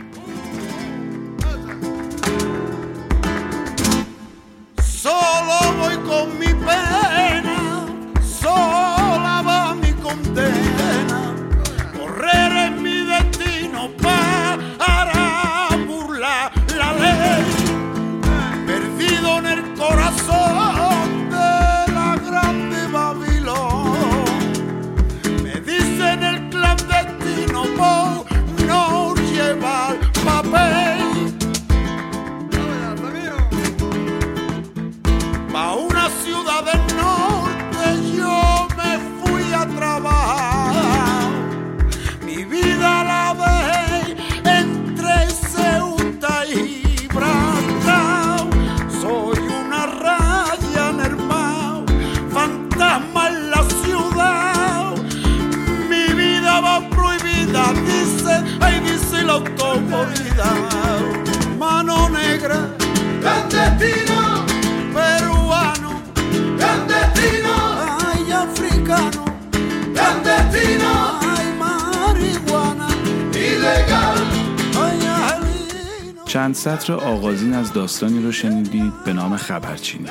چند 76.29 76.55
سطر 76.55 76.93
آغازین 76.93 77.53
از 77.53 77.73
داستانی 77.73 78.21
رو 78.21 78.31
شنیدید 78.31 78.93
به 79.05 79.13
نام 79.13 79.37
خبرچینی. 79.37 80.09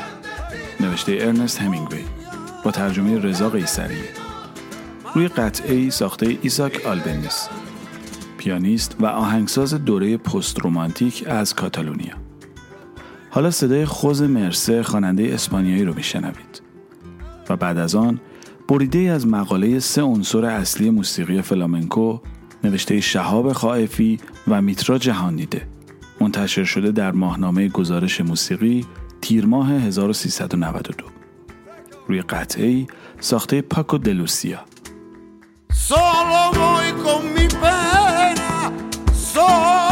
نوشته 0.81 1.19
ارنست 1.21 1.61
همینگوی. 1.61 2.05
با 2.65 2.71
ترجمه 2.71 3.19
رضا 3.19 3.51
قیصری. 3.51 4.01
روی 5.15 5.29
قطعه‌ای 5.29 5.91
ساخته 5.91 6.39
ایزاک 6.43 6.87
آلبنیس. 6.87 7.49
پیانیست 8.39 8.97
و 9.01 9.07
آهنگساز 9.07 9.75
دوره 9.75 10.17
پست 10.17 10.59
رومانتیک 10.59 11.25
از 11.27 11.55
کاتالونیا. 11.55 12.15
حالا 13.31 13.51
صدای 13.51 13.85
خوزه 13.85 14.23
مرسه 14.23 14.83
خواننده 14.83 15.35
اسپانیایی 15.35 15.85
رو 15.85 15.95
میشنوید. 15.95 16.63
و 17.49 17.57
بعد 17.57 17.79
از 17.79 17.95
آن 17.95 18.21
بریده‌ای 18.69 18.99
از 18.99 19.27
مقاله 19.27 19.79
سه 19.79 20.03
عنصر 20.03 20.45
اصلی 20.45 20.91
موسیقی 20.91 21.43
فلامنکو 21.43 22.19
نوشته 22.65 23.01
شهاب 23.01 23.53
خائفی 23.53 24.19
و 24.49 24.63
میترا 24.63 24.99
جهان 24.99 25.37
دیده 25.37 25.78
منتشر 26.29 26.65
شده 26.65 26.91
در 26.93 27.13
ماهنامه 27.13 27.69
گزارش 27.69 28.21
موسیقی 28.21 28.87
تیر 29.21 29.47
ماه 29.47 29.73
1392 29.73 31.05
روی 32.09 32.23
قطعه 32.23 32.87
ساخته 33.21 33.63
پاکو 33.63 33.99
دلوسیا 33.99 34.65
Solo 35.89 36.43
voy 36.61 36.89
con 37.05 37.23
pena, 37.63 38.73
solo 39.33 39.88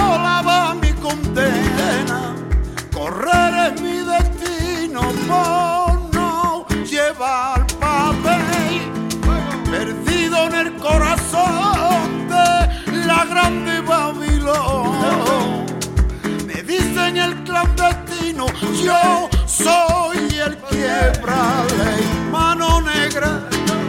yo 18.89 19.29
soy 19.47 20.19
el 20.47 20.55
quiebra 20.69 21.43
ley. 21.79 22.03
Mano 22.35 22.71
negra, 22.93 23.31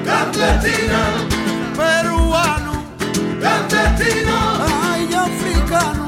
clandestina, 0.06 1.02
peruano, 1.80 2.76
clandestino, 3.42 4.38
ay 4.92 5.04
africano, 5.28 6.08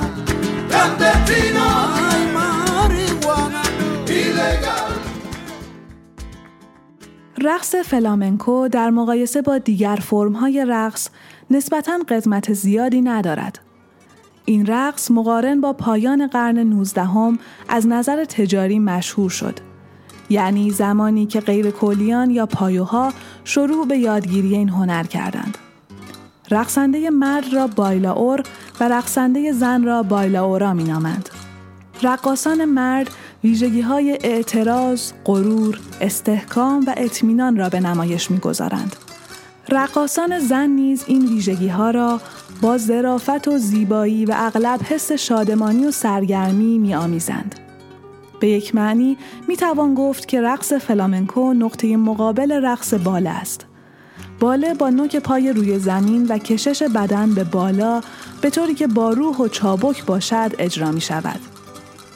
clandestino, 0.69 1.65
ay 2.09 2.21
marihuana, 2.37 3.63
ilegal. 4.21 4.93
رقص 7.41 7.75
فلامنکو 7.75 8.67
در 8.67 8.89
مقایسه 8.89 9.41
با 9.41 9.57
دیگر 9.57 9.99
فرمهای 10.01 10.65
رقص 10.67 11.09
نسبتاً 11.49 11.99
قدمت 12.09 12.53
زیادی 12.53 13.01
ندارد 13.01 13.68
این 14.49 14.65
رقص 14.65 15.11
مقارن 15.11 15.61
با 15.61 15.73
پایان 15.73 16.27
قرن 16.27 16.59
19 16.59 17.03
هم 17.03 17.39
از 17.67 17.87
نظر 17.87 18.25
تجاری 18.25 18.79
مشهور 18.79 19.29
شد. 19.29 19.59
یعنی 20.29 20.71
زمانی 20.71 21.25
که 21.25 21.39
غیر 21.39 21.71
کولیان 21.71 22.29
یا 22.29 22.45
پایوها 22.45 23.13
شروع 23.43 23.87
به 23.87 23.97
یادگیری 23.97 24.55
این 24.55 24.69
هنر 24.69 25.03
کردند. 25.03 25.57
رقصنده 26.51 27.09
مرد 27.09 27.53
را 27.53 27.67
بایلاور 27.67 28.43
و 28.79 28.87
رقصنده 28.87 29.51
زن 29.51 29.83
را 29.83 30.03
بایلاورا 30.03 30.73
می 30.73 30.83
نامند. 30.83 31.29
رقاسان 32.03 32.65
مرد 32.65 33.09
ویژگی 33.43 33.81
های 33.81 34.19
اعتراض، 34.23 35.11
غرور، 35.25 35.79
استحکام 36.01 36.83
و 36.87 36.93
اطمینان 36.97 37.57
را 37.57 37.69
به 37.69 37.79
نمایش 37.79 38.31
می‌گذارند. 38.31 38.95
رقاسان 39.69 40.39
زن 40.39 40.69
نیز 40.69 41.03
این 41.07 41.25
ویژگی 41.25 41.67
ها 41.67 41.91
را 41.91 42.21
با 42.61 42.77
ظرافت 42.77 43.47
و 43.47 43.57
زیبایی 43.57 44.25
و 44.25 44.33
اغلب 44.37 44.81
حس 44.83 45.11
شادمانی 45.11 45.85
و 45.85 45.91
سرگرمی 45.91 46.77
می 46.77 46.95
آمیزند. 46.95 47.55
به 48.39 48.47
یک 48.47 48.75
معنی 48.75 49.17
می 49.47 49.57
توان 49.57 49.93
گفت 49.95 50.27
که 50.27 50.41
رقص 50.41 50.73
فلامنکو 50.73 51.53
نقطه 51.53 51.97
مقابل 51.97 52.51
رقص 52.51 52.93
باله 52.93 53.29
است. 53.29 53.65
باله 54.39 54.73
با 54.73 54.89
نوک 54.89 55.15
پای 55.15 55.53
روی 55.53 55.79
زمین 55.79 56.27
و 56.27 56.37
کشش 56.37 56.83
بدن 56.83 57.33
به 57.33 57.43
بالا 57.43 58.01
به 58.41 58.49
طوری 58.49 58.73
که 58.73 58.87
با 58.87 59.09
روح 59.09 59.37
و 59.37 59.47
چابک 59.47 60.05
باشد 60.05 60.51
اجرا 60.59 60.91
می 60.91 61.01
شود. 61.01 61.39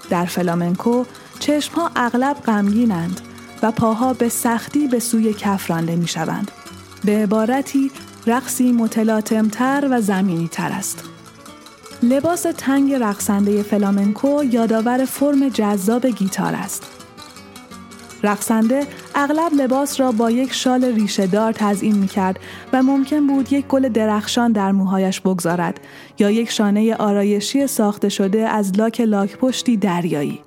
در 0.09 0.25
فلامنکو 0.25 1.03
چشمها 1.39 1.91
اغلب 1.95 2.35
غمگینند 2.35 3.21
و 3.63 3.71
پاها 3.71 4.13
به 4.13 4.29
سختی 4.29 4.87
به 4.87 4.99
سوی 4.99 5.33
کف 5.33 5.69
رانده 5.69 5.95
می 5.95 6.07
شوند. 6.07 6.51
به 7.05 7.11
عبارتی 7.11 7.91
رقصی 8.27 8.71
متلاطمتر 8.71 9.87
و 9.91 10.01
زمینی 10.01 10.47
تر 10.47 10.71
است. 10.71 11.03
لباس 12.03 12.45
تنگ 12.57 12.93
رقصنده 12.93 13.63
فلامنکو 13.63 14.43
یادآور 14.43 15.05
فرم 15.05 15.49
جذاب 15.49 16.05
گیتار 16.05 16.55
است. 16.55 16.83
رقصنده 18.23 18.87
اغلب 19.15 19.53
لباس 19.53 19.99
را 19.99 20.11
با 20.11 20.31
یک 20.31 20.53
شال 20.53 20.85
ریشه 20.85 21.27
دار 21.27 21.51
تزئین 21.51 21.97
می 21.97 22.07
کرد 22.07 22.39
و 22.73 22.83
ممکن 22.83 23.27
بود 23.27 23.53
یک 23.53 23.67
گل 23.67 23.89
درخشان 23.89 24.51
در 24.51 24.71
موهایش 24.71 25.21
بگذارد 25.21 25.79
یا 26.19 26.31
یک 26.31 26.51
شانه 26.51 26.95
آرایشی 26.95 27.67
ساخته 27.67 28.09
شده 28.09 28.49
از 28.49 28.77
لاک 28.77 29.01
لاک 29.01 29.37
پشتی 29.37 29.77
دریایی. 29.77 30.41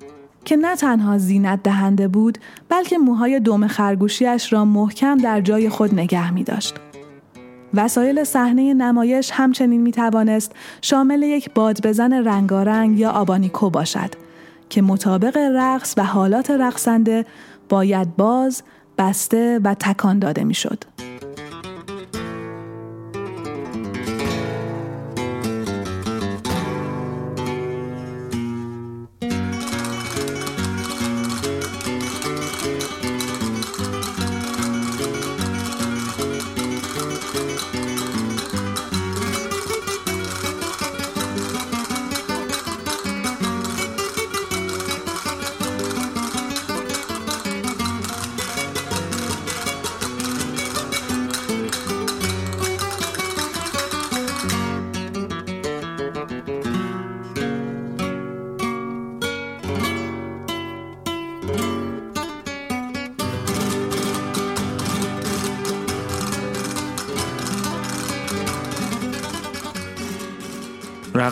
که 0.45 0.55
نه 0.55 0.75
تنها 0.75 1.17
زینت 1.17 1.63
دهنده 1.63 2.07
بود 2.07 2.37
بلکه 2.69 2.97
موهای 2.97 3.39
دوم 3.39 3.67
خرگوشیش 3.67 4.53
را 4.53 4.65
محکم 4.65 5.17
در 5.17 5.41
جای 5.41 5.69
خود 5.69 5.93
نگه 5.93 6.31
می 6.31 6.43
داشت. 6.43 6.75
وسایل 7.73 8.23
صحنه 8.23 8.73
نمایش 8.73 9.31
همچنین 9.33 9.81
می 9.81 9.91
توانست 9.91 10.51
شامل 10.81 11.23
یک 11.23 11.53
بادبزن 11.53 12.13
رنگارنگ 12.13 12.99
یا 12.99 13.09
آبانیکو 13.09 13.69
باشد 13.69 14.09
که 14.69 14.81
مطابق 14.81 15.37
رقص 15.37 15.93
و 15.97 16.03
حالات 16.03 16.51
رقصنده 16.51 17.25
باید 17.69 18.15
باز، 18.15 18.63
بسته 18.97 19.59
و 19.63 19.73
تکان 19.73 20.19
داده 20.19 20.43
می 20.43 20.53
شد. 20.53 20.83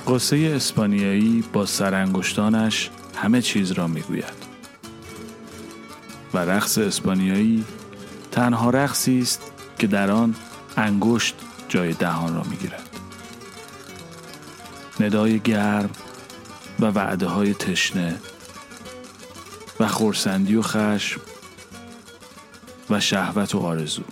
رقاصه 0.05 0.51
اسپانیایی 0.55 1.43
با 1.53 1.65
سرانگشتانش 1.65 2.89
همه 3.15 3.41
چیز 3.41 3.71
را 3.71 3.87
می‌گوید. 3.87 4.45
و 6.33 6.37
رقص 6.37 6.77
اسپانیایی 6.77 7.65
تنها 8.31 8.69
رقصی 8.69 9.19
است 9.19 9.51
که 9.79 9.87
در 9.87 10.11
آن 10.11 10.35
انگشت 10.77 11.35
جای 11.69 11.93
دهان 11.93 12.35
را 12.35 12.43
می‌گیرد. 12.43 12.89
ندای 14.99 15.39
گرم 15.39 15.89
و 16.79 16.85
وعده 16.85 17.25
های 17.25 17.53
تشنه 17.53 18.19
و 19.79 19.87
خورسندی 19.87 20.55
و 20.55 20.61
خشم 20.61 21.21
و 22.89 22.99
شهوت 22.99 23.55
و 23.55 23.59
آرزو. 23.59 24.03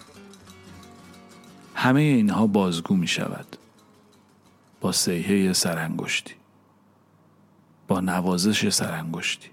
همه 1.75 2.01
اینها 2.01 2.47
بازگو 2.47 2.95
می 2.95 3.08
شود 3.08 3.58
با 4.84 4.91
سیهه 4.91 5.54
سرانگشتی 5.54 6.36
با 7.88 8.00
نوازش 8.00 8.69
سرانگشتی. 8.69 9.50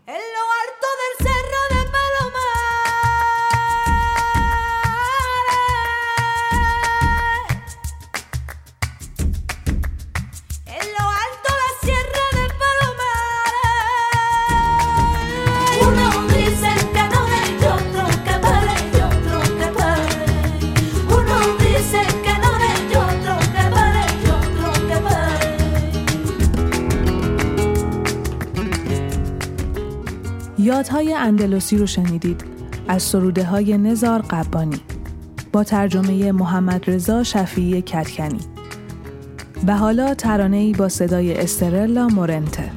یادهای 30.80 31.14
اندلوسی 31.14 31.78
رو 31.78 31.86
شنیدید. 31.86 32.44
از 32.88 33.02
سروده 33.02 33.44
های 33.44 33.78
نزار 33.78 34.22
قبانی. 34.22 34.80
با 35.52 35.64
ترجمه 35.64 36.32
محمد 36.32 36.90
رضا 36.90 37.22
شفیعی 37.22 37.82
کتکنی. 37.82 38.40
و 39.66 39.76
حالا 39.76 40.14
ترانه 40.14 40.72
با 40.72 40.88
صدای 40.88 41.40
استرلا 41.40 42.06
مورنته. 42.06 42.70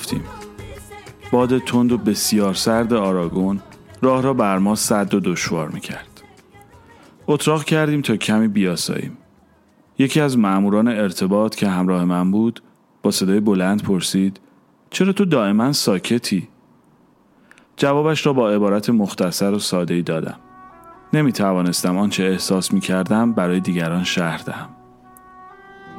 رفتیم 0.00 0.24
باد 1.32 1.58
تند 1.58 1.92
و 1.92 1.98
بسیار 1.98 2.54
سرد 2.54 2.92
آراگون 2.92 3.60
راه 4.02 4.22
را 4.22 4.34
بر 4.34 4.58
ما 4.58 4.74
صد 4.74 5.14
و 5.14 5.20
دشوار 5.20 5.68
می‌کرد 5.68 6.22
اتراق 7.26 7.64
کردیم 7.64 8.02
تا 8.02 8.16
کمی 8.16 8.48
بیاساییم 8.48 9.18
یکی 9.98 10.20
از 10.20 10.38
ماموران 10.38 10.88
ارتباط 10.88 11.54
که 11.54 11.68
همراه 11.68 12.04
من 12.04 12.30
بود 12.30 12.62
با 13.02 13.10
صدای 13.10 13.40
بلند 13.40 13.82
پرسید 13.82 14.40
چرا 14.90 15.12
تو 15.12 15.24
دائما 15.24 15.72
ساکتی؟ 15.72 16.48
جوابش 17.76 18.26
را 18.26 18.32
با 18.32 18.50
عبارت 18.50 18.90
مختصر 18.90 19.52
و 19.52 19.58
ساده 19.58 19.94
ای 19.94 20.02
دادم. 20.02 20.36
نمی 21.12 21.32
توانستم 21.32 21.96
آنچه 21.96 22.24
احساس 22.24 22.72
می 22.72 22.80
کردم 22.80 23.32
برای 23.32 23.60
دیگران 23.60 24.04
شهر 24.04 24.38
دهم. 24.38 24.68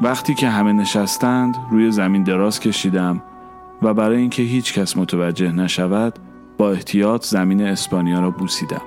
وقتی 0.01 0.35
که 0.35 0.49
همه 0.49 0.73
نشستند 0.73 1.55
روی 1.71 1.91
زمین 1.91 2.23
دراز 2.23 2.59
کشیدم 2.59 3.21
و 3.81 3.93
برای 3.93 4.17
اینکه 4.17 4.43
هیچ 4.43 4.73
کس 4.73 4.97
متوجه 4.97 5.51
نشود 5.51 6.19
با 6.57 6.71
احتیاط 6.71 7.25
زمین 7.25 7.61
اسپانیا 7.61 8.19
را 8.19 8.31
بوسیدم 8.31 8.81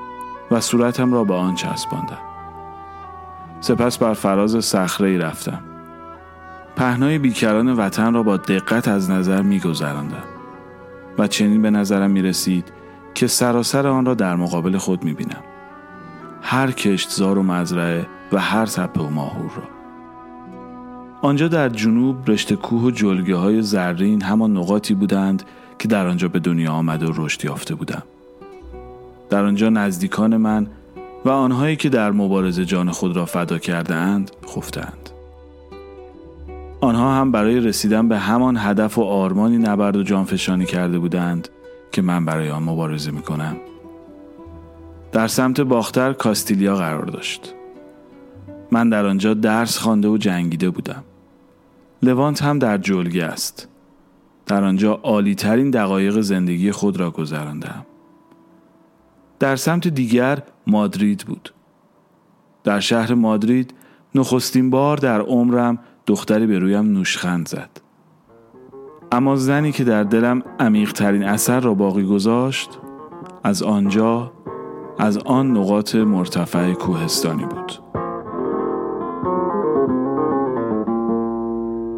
و 0.50 0.60
صورتم 0.60 1.12
را 1.12 1.24
به 1.24 1.34
آن 1.34 1.54
چسباندم. 1.54 2.18
سپس 3.60 3.98
بر 3.98 4.14
فراز 4.14 4.64
صخره 4.64 5.18
رفتم. 5.18 5.60
پهنای 6.76 7.18
بیکران 7.18 7.72
وطن 7.72 8.14
را 8.14 8.22
با 8.22 8.36
دقت 8.36 8.88
از 8.88 9.10
نظر 9.10 9.42
می 9.42 9.60
گذراندم 9.60 10.24
و 11.18 11.26
چنین 11.26 11.62
به 11.62 11.70
نظرم 11.70 12.10
می 12.10 12.22
رسید 12.22 12.72
که 13.14 13.26
سراسر 13.26 13.86
آن 13.86 14.04
را 14.04 14.14
در 14.14 14.36
مقابل 14.36 14.76
خود 14.76 15.04
می 15.04 15.12
بینم. 15.12 15.42
هر 16.42 16.70
کشتزار 16.70 17.38
و 17.38 17.42
مزرعه 17.42 18.06
و 18.32 18.38
هر 18.38 18.66
تپه 18.66 19.00
و 19.00 19.08
ماهور 19.08 19.50
را. 19.56 19.73
آنجا 21.24 21.48
در 21.48 21.68
جنوب 21.68 22.30
رشته 22.30 22.56
کوه 22.56 22.82
و 22.82 22.90
جلگه 22.90 23.36
های 23.36 23.62
زرین 23.62 24.22
همان 24.22 24.56
نقاطی 24.56 24.94
بودند 24.94 25.42
که 25.78 25.88
در 25.88 26.06
آنجا 26.06 26.28
به 26.28 26.38
دنیا 26.38 26.72
آمده 26.72 27.06
و 27.06 27.12
رشد 27.16 27.44
یافته 27.44 27.74
بودم. 27.74 28.02
در 29.30 29.44
آنجا 29.44 29.68
نزدیکان 29.68 30.36
من 30.36 30.66
و 31.24 31.30
آنهایی 31.30 31.76
که 31.76 31.88
در 31.88 32.10
مبارزه 32.10 32.64
جان 32.64 32.90
خود 32.90 33.16
را 33.16 33.24
فدا 33.24 33.58
کرده 33.58 33.94
اند 33.94 34.30
خفتند. 34.46 35.10
آنها 36.80 37.14
هم 37.14 37.32
برای 37.32 37.60
رسیدن 37.60 38.08
به 38.08 38.18
همان 38.18 38.56
هدف 38.56 38.98
و 38.98 39.02
آرمانی 39.02 39.58
نبرد 39.58 39.96
و 39.96 40.02
جانفشانی 40.02 40.64
کرده 40.64 40.98
بودند 40.98 41.48
که 41.92 42.02
من 42.02 42.24
برای 42.24 42.50
آن 42.50 42.62
مبارزه 42.62 43.10
می 43.10 43.22
کنم. 43.22 43.56
در 45.12 45.26
سمت 45.26 45.60
باختر 45.60 46.12
کاستیلیا 46.12 46.76
قرار 46.76 47.04
داشت. 47.04 47.54
من 48.70 48.88
در 48.88 49.06
آنجا 49.06 49.34
درس 49.34 49.78
خوانده 49.78 50.08
و 50.08 50.16
جنگیده 50.16 50.70
بودم. 50.70 51.04
لوانت 52.04 52.42
هم 52.42 52.58
در 52.58 52.78
جلگه 52.78 53.24
است. 53.24 53.68
در 54.46 54.64
آنجا 54.64 54.94
عالی 54.94 55.34
ترین 55.34 55.70
دقایق 55.70 56.20
زندگی 56.20 56.72
خود 56.72 57.00
را 57.00 57.10
گذراندم. 57.10 57.86
در 59.38 59.56
سمت 59.56 59.88
دیگر 59.88 60.42
مادرید 60.66 61.24
بود. 61.26 61.54
در 62.64 62.80
شهر 62.80 63.14
مادرید 63.14 63.74
نخستین 64.14 64.70
بار 64.70 64.96
در 64.96 65.20
عمرم 65.20 65.78
دختری 66.06 66.46
به 66.46 66.58
رویم 66.58 66.92
نوشخند 66.92 67.48
زد. 67.48 67.70
اما 69.12 69.36
زنی 69.36 69.72
که 69.72 69.84
در 69.84 70.02
دلم 70.02 70.42
عمیق 70.60 70.92
ترین 70.92 71.24
اثر 71.24 71.60
را 71.60 71.74
باقی 71.74 72.04
گذاشت 72.04 72.70
از 73.44 73.62
آنجا 73.62 74.32
از 74.98 75.18
آن 75.18 75.50
نقاط 75.50 75.94
مرتفع 75.94 76.72
کوهستانی 76.72 77.44
بود. 77.44 77.93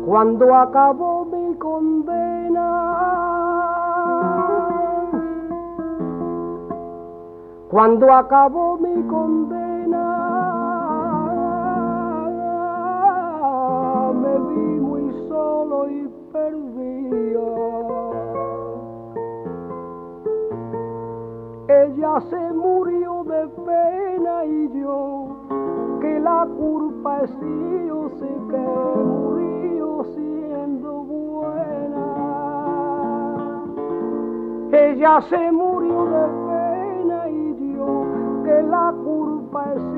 Cuando 0.06 0.54
acabó 0.54 1.24
mi 1.24 1.52
condena, 1.56 2.70
cuando 7.68 8.12
acabó 8.12 8.76
mi 8.76 9.02
condena, 9.08 10.06
me 14.14 14.38
vi 14.48 14.80
muy 14.80 15.12
solo 15.28 15.90
y 15.90 16.08
perdido. 16.32 18.12
Ella 21.66 22.20
se 22.30 22.52
murió 22.52 23.24
de 23.24 23.48
pena 23.48 24.44
y 24.44 24.80
yo, 24.80 25.26
que 26.00 26.20
la 26.20 26.46
culpa 26.56 27.24
es 27.24 27.36
yo 27.88 28.08
sé 28.20 28.28
que 28.50 28.56
murió 28.56 29.35
siendo 30.14 30.92
buena. 31.04 32.04
Ella 34.72 35.20
se 35.28 35.52
murió 35.52 36.04
de 36.04 36.26
pena 36.48 37.28
y 37.28 37.74
yo, 37.74 38.04
que 38.44 38.62
la 38.62 38.92
culpa 39.04 39.72
es 39.74 39.95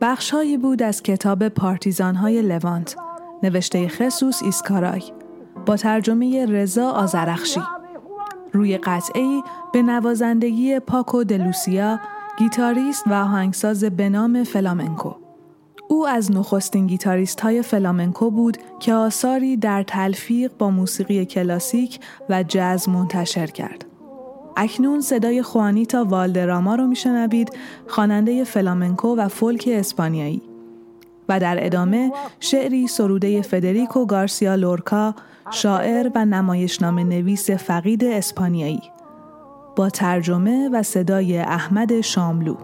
بخشهایی 0.00 0.56
بود 0.56 0.82
از 0.82 1.02
کتاب 1.02 1.48
پارتیزان 1.48 2.14
های 2.14 2.42
لوانت 2.42 2.96
نوشته 3.42 3.88
خسوس 3.88 4.42
ایسکارای 4.42 5.02
با 5.66 5.76
ترجمه 5.76 6.46
رضا 6.46 6.90
آزرخشی 6.90 7.60
روی 8.52 8.78
قطعه‌ای 8.78 9.40
به 9.72 9.82
نوازندگی 9.82 10.78
پاکو 10.78 11.24
دلوسیا 11.24 12.00
گیتاریست 12.38 13.06
و 13.06 13.12
آهنگساز 13.12 13.84
به 13.84 14.08
نام 14.08 14.44
فلامنکو 14.44 15.14
او 15.88 16.08
از 16.08 16.32
نخستین 16.32 16.86
گیتاریست 16.86 17.40
های 17.40 17.62
فلامنکو 17.62 18.30
بود 18.30 18.56
که 18.80 18.94
آثاری 18.94 19.56
در 19.56 19.82
تلفیق 19.82 20.50
با 20.58 20.70
موسیقی 20.70 21.24
کلاسیک 21.24 22.00
و 22.28 22.42
جاز 22.42 22.88
منتشر 22.88 23.46
کرد. 23.46 23.87
اکنون 24.60 25.00
صدای 25.00 25.42
خوانیتا 25.42 26.04
والدراما 26.04 26.74
رو 26.74 26.86
میشنوید 26.86 27.50
خواننده 27.86 28.44
فلامنکو 28.44 29.16
و 29.16 29.28
فولک 29.28 29.68
اسپانیایی. 29.72 30.42
و 31.28 31.40
در 31.40 31.66
ادامه 31.66 32.12
شعری 32.40 32.86
سروده 32.86 33.42
فدریکو 33.42 34.06
گارسیا 34.06 34.54
لورکا 34.54 35.14
شاعر 35.50 36.10
و 36.14 36.24
نمایشنامه 36.24 37.04
نویس 37.04 37.50
فقید 37.50 38.04
اسپانیایی. 38.04 38.82
با 39.76 39.90
ترجمه 39.90 40.68
و 40.72 40.82
صدای 40.82 41.38
احمد 41.38 42.00
شاملو. 42.00 42.56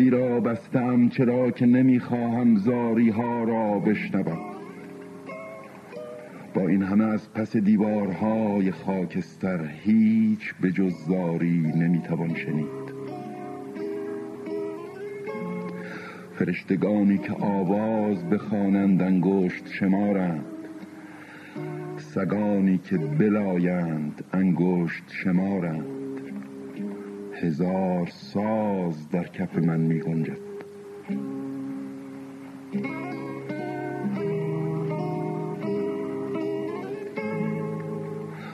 محتابی 0.00 0.10
را 0.10 0.40
بستم 0.40 1.08
چرا 1.08 1.50
که 1.50 1.66
نمی‌خواهم 1.66 2.56
زاری 2.56 3.10
ها 3.10 3.44
را 3.44 3.78
بشنوم. 3.78 4.38
با 6.54 6.68
این 6.68 6.82
همه 6.82 7.04
از 7.04 7.32
پس 7.32 7.56
دیوارهای 7.56 8.70
خاکستر 8.70 9.66
هیچ 9.66 10.54
به 10.60 10.72
جز 10.72 10.92
زاری 11.08 11.58
نمی‌توان 11.58 12.34
شنید. 12.34 12.90
فرشتگانی 16.38 17.18
که 17.18 17.32
آواز 17.32 18.30
بخوانند 18.30 19.02
انگشت 19.02 19.68
شمارند. 19.68 20.44
سگانی 21.96 22.78
که 22.78 22.98
بلایند 22.98 24.24
انگشت 24.32 25.04
شمارند. 25.08 25.99
هزار 27.42 28.06
ساز 28.06 29.08
در 29.08 29.24
کف 29.24 29.58
من 29.58 29.80
می 29.80 30.00
گنجد. 30.00 30.38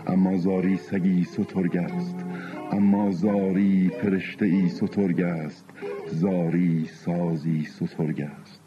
اما 0.06 0.36
زاری 0.36 0.76
سگی 0.76 1.24
سترگ 1.24 1.76
است 1.76 2.16
اما 2.72 3.10
زاری 3.10 3.90
فرشته 4.02 4.46
ای 4.46 4.68
سترگ 4.68 5.20
است 5.20 5.64
زاری 6.06 6.84
سازی 6.84 7.64
سترگ 7.64 8.20
است. 8.20 8.60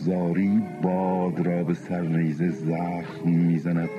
زاری 0.00 0.62
باد 0.82 1.46
را 1.46 1.64
به 1.64 1.74
سرنیزه 1.74 2.48
زخم 2.48 3.28
می‌زند 3.30 3.90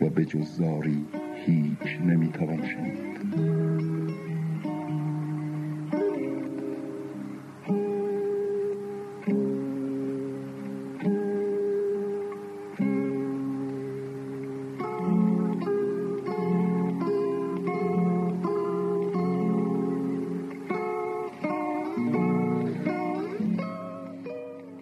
و 0.00 0.08
به 0.08 0.24
جز 0.24 0.56
زاری 0.56 1.06
هیچ 1.48 2.00
نمی‌توان 2.06 2.66
شنید. 2.66 3.08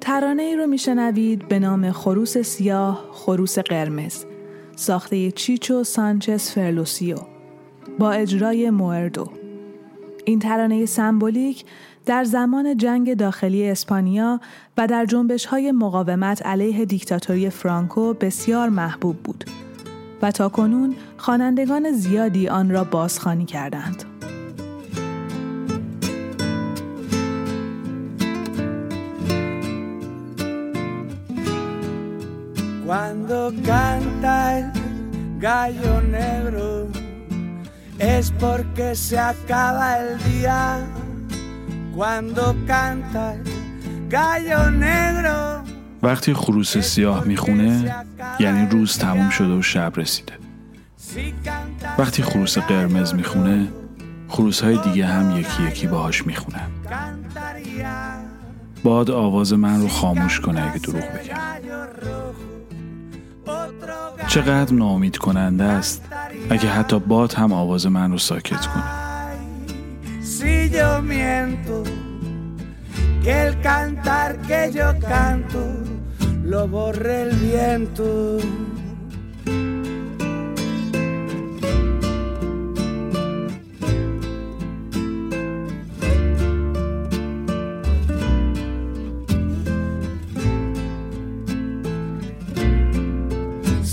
ترانه 0.01 0.43
ای 0.43 0.57
رو 0.57 0.67
میشنوید 0.67 1.49
به 1.49 1.59
نام 1.59 1.93
خروس 1.93 2.39
سیاه 2.39 3.09
خروس 3.13 3.59
قرمز. 3.59 4.36
ساخته 4.77 5.31
چیچو 5.31 5.85
سانچز 5.85 6.51
فرلوسیو 6.51 7.17
با 7.99 8.11
اجرای 8.13 8.71
موردو 8.71 9.31
این 10.25 10.39
ترانه 10.39 10.87
سمبولیک 10.87 11.65
در 12.07 12.25
زمان 12.25 12.77
جنگ 12.77 13.15
داخلی 13.15 13.69
اسپانیا 13.69 14.41
و 14.79 14.87
در 14.87 15.05
جنبش 15.05 15.47
های 15.47 15.73
مقاومت 15.73 16.47
علیه 16.47 16.85
دیکتاتوری 16.85 17.51
فرانکو 17.51 18.15
بسیار 18.15 18.69
محبوب 18.69 19.17
بود 19.17 19.45
و 20.23 20.31
تا 20.31 20.49
کنون 20.49 20.95
خوانندگان 21.17 21.93
زیادی 21.93 22.49
آن 22.49 22.71
را 22.71 22.85
بازخوانی 22.85 23.45
کردند. 23.45 24.16
Cuando 32.87 33.53
canta 33.67 34.59
el 34.59 34.67
gallo 35.41 35.95
negro 36.03 36.87
es 37.99 38.31
porque 38.31 38.95
se 38.95 39.19
acaba 39.19 39.99
el 39.99 40.11
día. 40.31 40.61
Cuando 41.97 42.55
canta 42.73 43.35
el 43.35 43.43
gallo 44.09 44.71
negro 44.71 45.65
وقتی 46.03 46.35
خروس 46.35 46.79
سیاه 46.79 47.25
می‌خونه 47.25 47.95
یعنی 48.41 48.67
روز 48.67 48.99
تموم 48.99 49.31
شده 49.31 49.53
و 49.53 49.63
شب 49.63 49.93
رسیده. 49.97 50.33
وقتی 51.99 52.23
خروس 52.23 52.59
قرمز 52.59 53.15
می‌خونه 53.15 53.69
خروس 54.29 54.61
های 54.61 54.79
دیگه 54.79 55.07
هم 55.07 55.37
یکی 55.41 55.63
یکی 55.63 55.87
باهاش 55.87 56.27
می‌خونن. 56.27 56.71
باد 58.83 59.11
آواز 59.11 59.53
من 59.53 59.81
رو 59.81 59.89
خاموش 59.89 60.41
کنه 60.41 60.71
اگه 60.71 60.79
دروغ 60.79 61.03
بگم 61.03 61.37
چقدر 64.29 64.75
نامید 64.75 65.17
کننده 65.17 65.65
است. 65.65 66.03
اگه 66.51 66.69
حتی 66.69 66.99
باد 66.99 67.33
هم 67.33 67.53
آواز 67.53 67.87
من 67.87 68.13
رو 68.13 68.19
ساکت 68.19 68.67
کنه. 68.67 68.85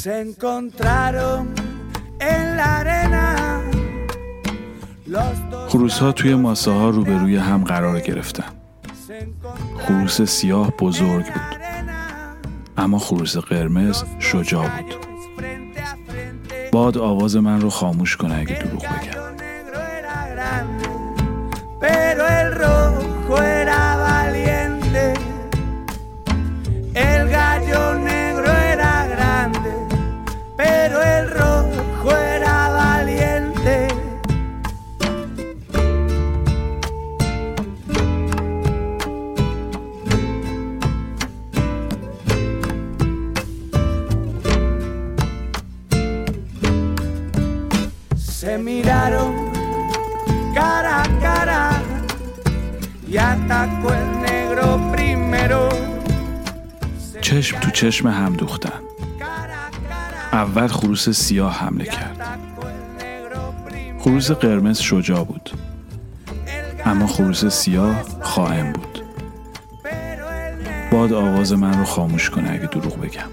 Se 0.03 0.13
encontraron 0.27 1.43
en 2.19 2.45
la 2.57 2.67
arena. 2.79 3.25
خروس 5.67 5.99
ها 5.99 6.11
توی 6.11 6.35
ماسه 6.35 6.71
ها 6.71 6.89
روبروی 6.89 7.37
هم 7.37 7.63
قرار 7.63 7.99
گرفتن. 7.99 8.43
خروس 9.79 10.21
سیاه 10.21 10.71
بزرگ 10.79 11.25
بود. 11.25 11.41
اما 12.77 12.99
خروس 12.99 13.37
قرمز 13.37 14.03
شجاع 14.19 14.67
بود. 14.67 14.95
باد 16.71 16.97
آواز 16.97 17.35
من 17.35 17.61
رو 17.61 17.69
خاموش 17.69 18.17
کنه 18.17 18.35
اگه 18.35 18.63
دروغ 18.63 18.81
بگم. 18.81 19.22
چشم 57.33 57.59
تو 57.59 57.71
چشم 57.71 58.07
هم 58.07 58.33
دوختن. 58.33 58.79
اول 60.33 60.67
خروس 60.67 61.09
سیاه 61.09 61.59
حمله 61.59 61.85
کرد. 61.85 62.39
خروس 63.99 64.31
قرمز 64.31 64.79
شجاع 64.79 65.23
بود. 65.23 65.49
اما 66.85 67.07
خروس 67.07 67.45
سیاه 67.45 68.03
خائن 68.21 68.73
بود. 68.73 69.03
باد 70.91 71.13
آواز 71.13 71.53
من 71.53 71.79
رو 71.79 71.85
خاموش 71.85 72.29
کنه 72.29 72.51
اگه 72.51 72.67
دروغ 72.67 73.01
بگم. 73.01 73.29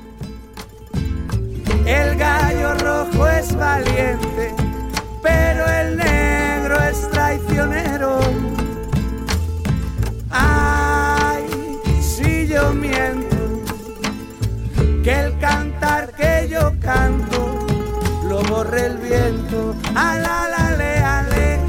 lo 18.69 18.69
borre 18.69 18.85
el 18.85 18.97
viento. 18.97 19.75
Ala, 19.95 20.47
la, 20.49 20.75
le, 20.77 20.97
ale, 20.97 21.59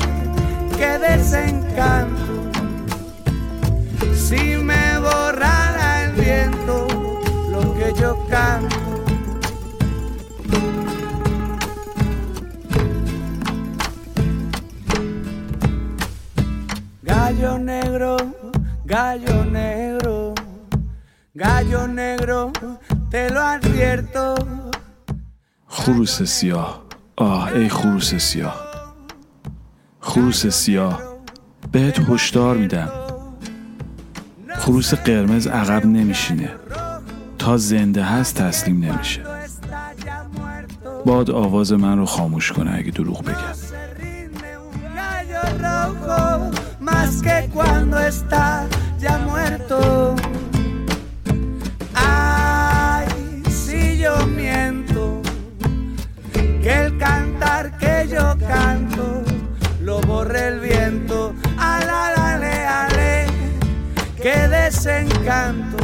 que 0.77 0.99
desencanto. 0.99 2.51
Si 4.15 4.57
me 4.57 4.99
borrara 4.99 6.05
el 6.05 6.13
viento, 6.13 6.87
lo 7.51 7.75
que 7.75 7.93
yo 8.01 8.27
canto. 8.29 8.77
Gallo 17.03 17.59
negro, 17.59 18.17
gallo 18.85 19.45
negro, 19.45 20.35
gallo 21.35 21.87
negro, 21.87 22.53
te 23.11 23.31
lo 23.31 23.41
advierto. 23.41 24.35
خروس 25.77 26.23
سیاه 26.23 26.80
آه 27.22 27.48
ای 27.48 27.70
خروس 27.70 28.16
سیاه. 28.16 28.66
خروس 30.00 30.48
سیاه 30.48 31.02
بهت 31.72 32.10
هشدار 32.10 32.58
میدم. 32.58 32.90
خروس 34.56 34.94
قرمز 34.94 35.48
عقب 35.48 35.86
نمیشینه. 35.86 36.50
تا 37.40 37.58
زنده 37.58 38.04
هست 38.04 38.36
تسلیم 38.36 38.86
نمیشه. 38.86 39.24
باد 41.06 41.32
آواز 41.32 41.74
من 41.74 41.98
رو 41.98 42.06
خاموش 42.06 42.52
کنه 42.52 42.76
اگه 42.76 42.92
دروغ 42.92 43.24
بگم. 43.24 43.36
Canto 58.54 59.08
lo 59.88 59.98
borre 60.10 60.42
el 60.52 60.60
viento. 60.60 61.20
Ala, 61.74 62.02
ale, 62.30 62.56
ale, 62.82 63.14
que 64.24 64.38
desencanto. 64.56 65.84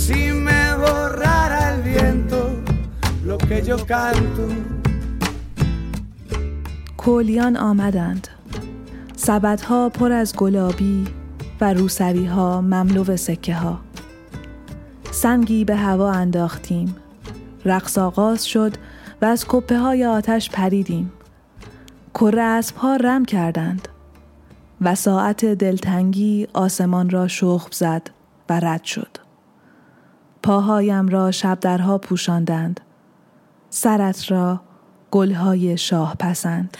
Si 0.00 0.20
me 0.46 0.62
borrara 0.82 1.60
el 1.72 1.78
viento 1.90 2.40
lo 3.28 3.36
que 3.38 3.58
yo 3.68 3.76
canto. 3.92 4.46
کولیان 6.96 7.56
آمدند 7.56 8.28
سبدها 9.16 9.88
پر 9.88 10.12
از 10.12 10.36
گلابی 10.36 11.04
و 11.60 11.74
روسری 11.74 12.26
ها 12.26 12.60
مملو 12.60 13.16
سکه 13.16 13.54
ها 13.54 13.80
سنگی 15.10 15.64
به 15.64 15.76
هوا 15.76 16.12
انداختیم 16.12 16.96
رقص 17.64 17.98
آغاز 17.98 18.46
شد 18.46 18.72
و 19.22 19.24
از 19.24 19.44
کپه 19.48 19.78
های 19.78 20.06
آتش 20.06 20.50
پریدیم. 20.50 21.12
کره 22.14 22.42
اسب 22.42 22.76
ها 22.76 22.96
رم 22.96 23.24
کردند 23.24 23.88
و 24.80 24.94
ساعت 24.94 25.44
دلتنگی 25.44 26.48
آسمان 26.52 27.10
را 27.10 27.28
شخم 27.28 27.68
زد 27.72 28.10
و 28.48 28.60
رد 28.60 28.84
شد. 28.84 29.16
پاهایم 30.42 31.08
را 31.08 31.30
شبدرها 31.30 31.98
پوشاندند. 31.98 32.80
سرت 33.70 34.30
را 34.30 34.60
گلهای 35.10 35.78
شاه 35.78 36.16
پسند 36.18 36.76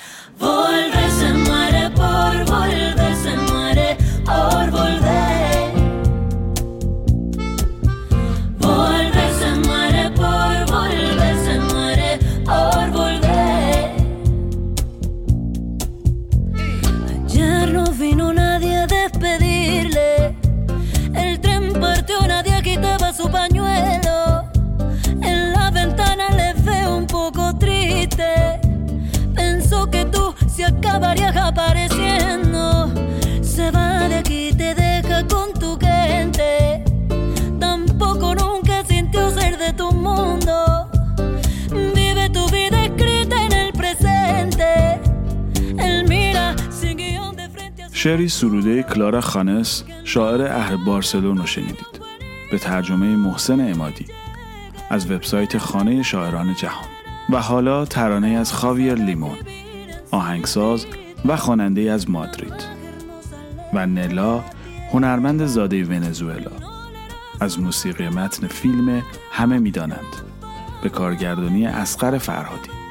apareciendo. 31.53 32.63
Se 33.55 33.71
va 33.71 34.09
de 34.09 34.17
aquí, 34.23 34.45
te 34.61 34.75
deja 34.75 35.19
con 35.33 35.49
tu 35.61 35.71
gente. 35.87 36.83
Tampoco 37.67 38.27
nunca 38.43 38.77
sintió 38.93 39.31
ser 39.39 39.55
de 39.65 39.71
tu 39.81 39.89
mundo. 40.07 40.57
Vive 41.97 42.25
tu 42.37 42.45
vida 42.57 42.79
escrita 42.89 43.37
en 43.47 43.53
el 43.63 43.71
presente. 43.81 44.71
Él 45.87 45.97
mira 46.09 46.47
sin 46.81 46.97
guión 46.97 47.37
de 47.37 47.49
frente 47.55 47.83
a 47.83 47.89
شعری 47.93 48.29
سروده 48.29 48.83
کلارا 48.83 49.21
خانس 49.21 49.85
شاعر 50.05 50.43
اهل 50.43 50.77
بارسلون 50.77 51.37
رو 51.37 51.47
شنیدید 51.47 51.93
به 52.51 52.59
ترجمه 52.59 53.07
محسن 53.07 53.61
امادی 53.73 54.07
از 54.91 55.11
وبسایت 55.11 55.59
خانه 55.59 56.03
شاعران 56.03 56.55
جهان 56.55 56.89
و 57.31 57.41
حالا 57.41 57.85
ترانه 57.85 58.29
از 58.29 58.53
خاویر 58.53 58.95
لیمون 58.95 59.39
آهنگساز 60.11 60.87
و 61.25 61.37
خواننده 61.37 61.81
از 61.81 62.11
مادرید 62.11 62.65
و 63.75 63.87
نلا 63.87 64.45
هنرمند 64.93 65.47
زاده 65.47 65.85
ونزوئلا. 65.85 66.51
از 67.41 67.61
موسیقی 67.61 68.09
متن 68.09 68.47
فیلم 68.47 69.03
همه 69.33 69.59
می‌دانند. 69.59 70.17
به 70.83 70.89
کارگردانی 70.89 71.67
اسقر 71.67 72.19
فرهادی. 72.19 72.82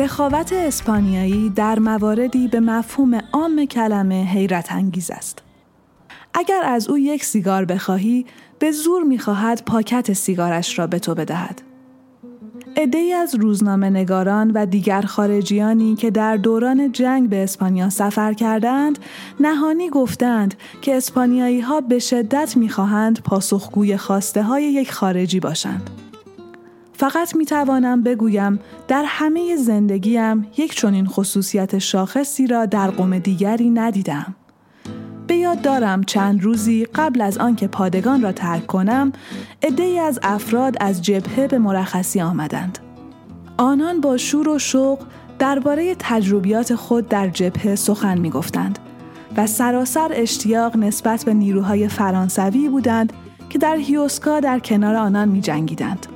سخاوت 0.00 0.52
اسپانیایی 0.52 1.48
در 1.48 1.78
مواردی 1.78 2.48
به 2.48 2.60
مفهوم 2.60 3.20
عام 3.32 3.64
کلمه 3.64 4.24
حیرت 4.24 4.72
انگیز 4.72 5.10
است. 5.10 5.42
اگر 6.34 6.62
از 6.64 6.88
او 6.88 6.98
یک 6.98 7.24
سیگار 7.24 7.64
بخواهی 7.64 8.26
به 8.58 8.70
زور 8.70 9.02
می‌خواهد 9.02 9.62
پاکت 9.66 10.12
سیگارش 10.12 10.78
را 10.78 10.86
به 10.86 10.98
تو 10.98 11.14
بدهد. 11.14 11.62
عدهای 12.76 13.12
از 13.12 13.34
روزنامه 13.34 13.90
نگاران 13.90 14.50
و 14.50 14.66
دیگر 14.66 15.02
خارجیانی 15.02 15.94
که 15.94 16.10
در 16.10 16.36
دوران 16.36 16.92
جنگ 16.92 17.28
به 17.28 17.42
اسپانیا 17.42 17.90
سفر 17.90 18.32
کردند 18.32 18.98
نهانی 19.40 19.90
گفتند 19.90 20.54
که 20.82 20.96
اسپانیایی 20.96 21.60
ها 21.60 21.80
به 21.80 21.98
شدت 21.98 22.56
می‌خواهند 22.56 23.22
پاسخگوی 23.22 23.96
خواسته 23.96 24.42
های 24.42 24.64
یک 24.64 24.92
خارجی 24.92 25.40
باشند. 25.40 25.99
فقط 27.00 27.36
می 27.36 27.46
توانم 27.46 28.02
بگویم 28.02 28.60
در 28.88 29.04
همه 29.06 29.56
زندگیم 29.56 30.46
یک 30.56 30.74
چنین 30.74 31.06
خصوصیت 31.06 31.78
شاخصی 31.78 32.46
را 32.46 32.66
در 32.66 32.90
قوم 32.90 33.18
دیگری 33.18 33.70
ندیدم. 33.70 34.34
به 35.26 35.36
یاد 35.36 35.62
دارم 35.62 36.02
چند 36.04 36.42
روزی 36.42 36.84
قبل 36.84 37.20
از 37.20 37.38
آنکه 37.38 37.68
پادگان 37.68 38.22
را 38.22 38.32
ترک 38.32 38.66
کنم، 38.66 39.12
عده‌ای 39.62 39.98
از 39.98 40.20
افراد 40.22 40.76
از 40.80 41.02
جبهه 41.02 41.46
به 41.46 41.58
مرخصی 41.58 42.20
آمدند. 42.20 42.78
آنان 43.56 44.00
با 44.00 44.16
شور 44.16 44.48
و 44.48 44.58
شوق 44.58 44.98
درباره 45.38 45.94
تجربیات 45.98 46.74
خود 46.74 47.08
در 47.08 47.28
جبهه 47.28 47.74
سخن 47.74 48.18
می 48.18 48.30
گفتند 48.30 48.78
و 49.36 49.46
سراسر 49.46 50.10
اشتیاق 50.14 50.76
نسبت 50.76 51.24
به 51.24 51.34
نیروهای 51.34 51.88
فرانسوی 51.88 52.68
بودند 52.68 53.12
که 53.48 53.58
در 53.58 53.76
هیوسکا 53.76 54.40
در 54.40 54.58
کنار 54.58 54.96
آنان 54.96 55.28
می 55.28 55.40
جنگیدند. 55.40 56.06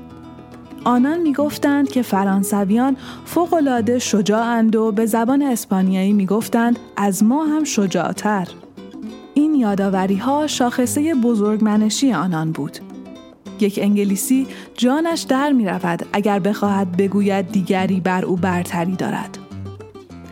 آنان 0.85 1.20
می 1.20 1.32
گفتند 1.32 1.89
که 1.89 2.03
فرانسویان 2.03 2.97
فوق‌العاده 3.24 3.99
شجاعند 3.99 4.76
و 4.76 4.93
به 4.93 5.07
زبان 5.07 5.43
اسپانیایی 5.43 6.12
می 6.12 6.26
گفتند 6.26 6.78
از 6.97 7.24
ما 7.24 7.45
هم 7.45 7.64
شجاعتر. 7.64 8.49
این 9.35 9.55
یاداوری 9.55 10.16
ها 10.16 10.47
شاخصه 10.47 11.14
بزرگمنشی 11.14 12.12
آنان 12.12 12.53
بود. 12.53 12.78
یک 13.61 13.78
انگلیسی 13.82 14.47
جانش 14.74 15.22
در 15.22 15.53
می 15.53 15.66
رود 15.66 16.07
اگر 16.12 16.39
بخواهد 16.39 16.97
بگوید 16.97 17.53
دیگری 17.53 18.01
بر 18.01 18.24
او 18.24 18.37
برتری 18.37 18.97
دارد. 18.97 19.39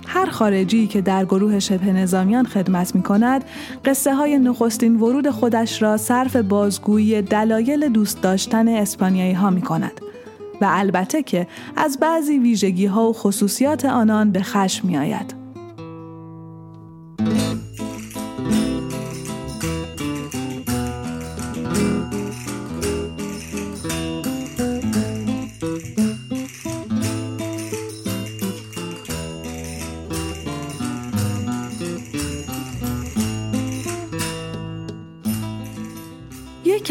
هر 0.06 0.26
خارجی 0.26 0.86
که 0.86 1.00
در 1.00 1.24
گروه 1.24 1.58
شبه 1.58 1.92
نظامیان 1.92 2.46
خدمت 2.46 2.94
می 2.94 3.02
کند، 3.02 3.44
قصه 3.84 4.14
های 4.14 4.38
نخستین 4.38 5.00
ورود 5.00 5.30
خودش 5.30 5.82
را 5.82 5.96
صرف 5.96 6.36
بازگویی 6.36 7.22
دلایل 7.22 7.88
دوست 7.88 8.22
داشتن 8.22 8.68
اسپانیایی 8.68 9.32
ها 9.32 9.50
می 9.50 9.62
کند 9.62 10.00
و 10.62 10.66
البته 10.68 11.22
که 11.22 11.46
از 11.76 11.98
بعضی 12.00 12.38
ویژگی 12.38 12.86
ها 12.86 13.08
و 13.08 13.12
خصوصیات 13.12 13.84
آنان 13.84 14.30
به 14.30 14.42
خشم 14.42 14.88
می 14.88 14.96
آید. 14.96 15.41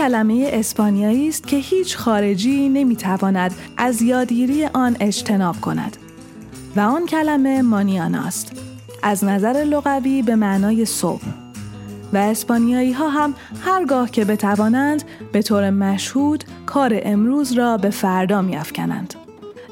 کلمه 0.01 0.49
اسپانیایی 0.53 1.27
است 1.27 1.47
که 1.47 1.57
هیچ 1.57 1.97
خارجی 1.97 2.69
نمی‌تواند 2.69 3.53
از 3.77 4.01
یادگیری 4.01 4.65
آن 4.65 4.97
اجتناب 4.99 5.61
کند 5.61 5.97
و 6.75 6.79
آن 6.79 7.05
کلمه 7.05 7.61
مانیانا 7.61 8.21
است 8.21 8.51
از 9.03 9.23
نظر 9.23 9.63
لغوی 9.69 10.21
به 10.21 10.35
معنای 10.35 10.85
صبح 10.85 11.21
و 12.13 12.17
اسپانیایی 12.17 12.91
ها 12.91 13.09
هم 13.09 13.33
هرگاه 13.65 14.11
که 14.11 14.25
بتوانند 14.25 15.03
به 15.31 15.41
طور 15.41 15.69
مشهود 15.69 16.43
کار 16.65 16.99
امروز 17.03 17.51
را 17.51 17.77
به 17.77 17.89
فردا 17.89 18.41
میافکنند. 18.41 19.13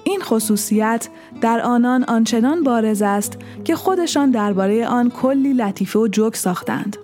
این 0.03 0.21
خصوصیت 0.21 1.09
در 1.41 1.61
آنان 1.61 2.03
آنچنان 2.03 2.63
بارز 2.63 3.01
است 3.01 3.37
که 3.63 3.75
خودشان 3.75 4.31
درباره 4.31 4.87
آن 4.87 5.09
کلی 5.09 5.53
لطیفه 5.53 5.99
و 5.99 6.07
جوک 6.07 6.35
ساختند. 6.35 6.97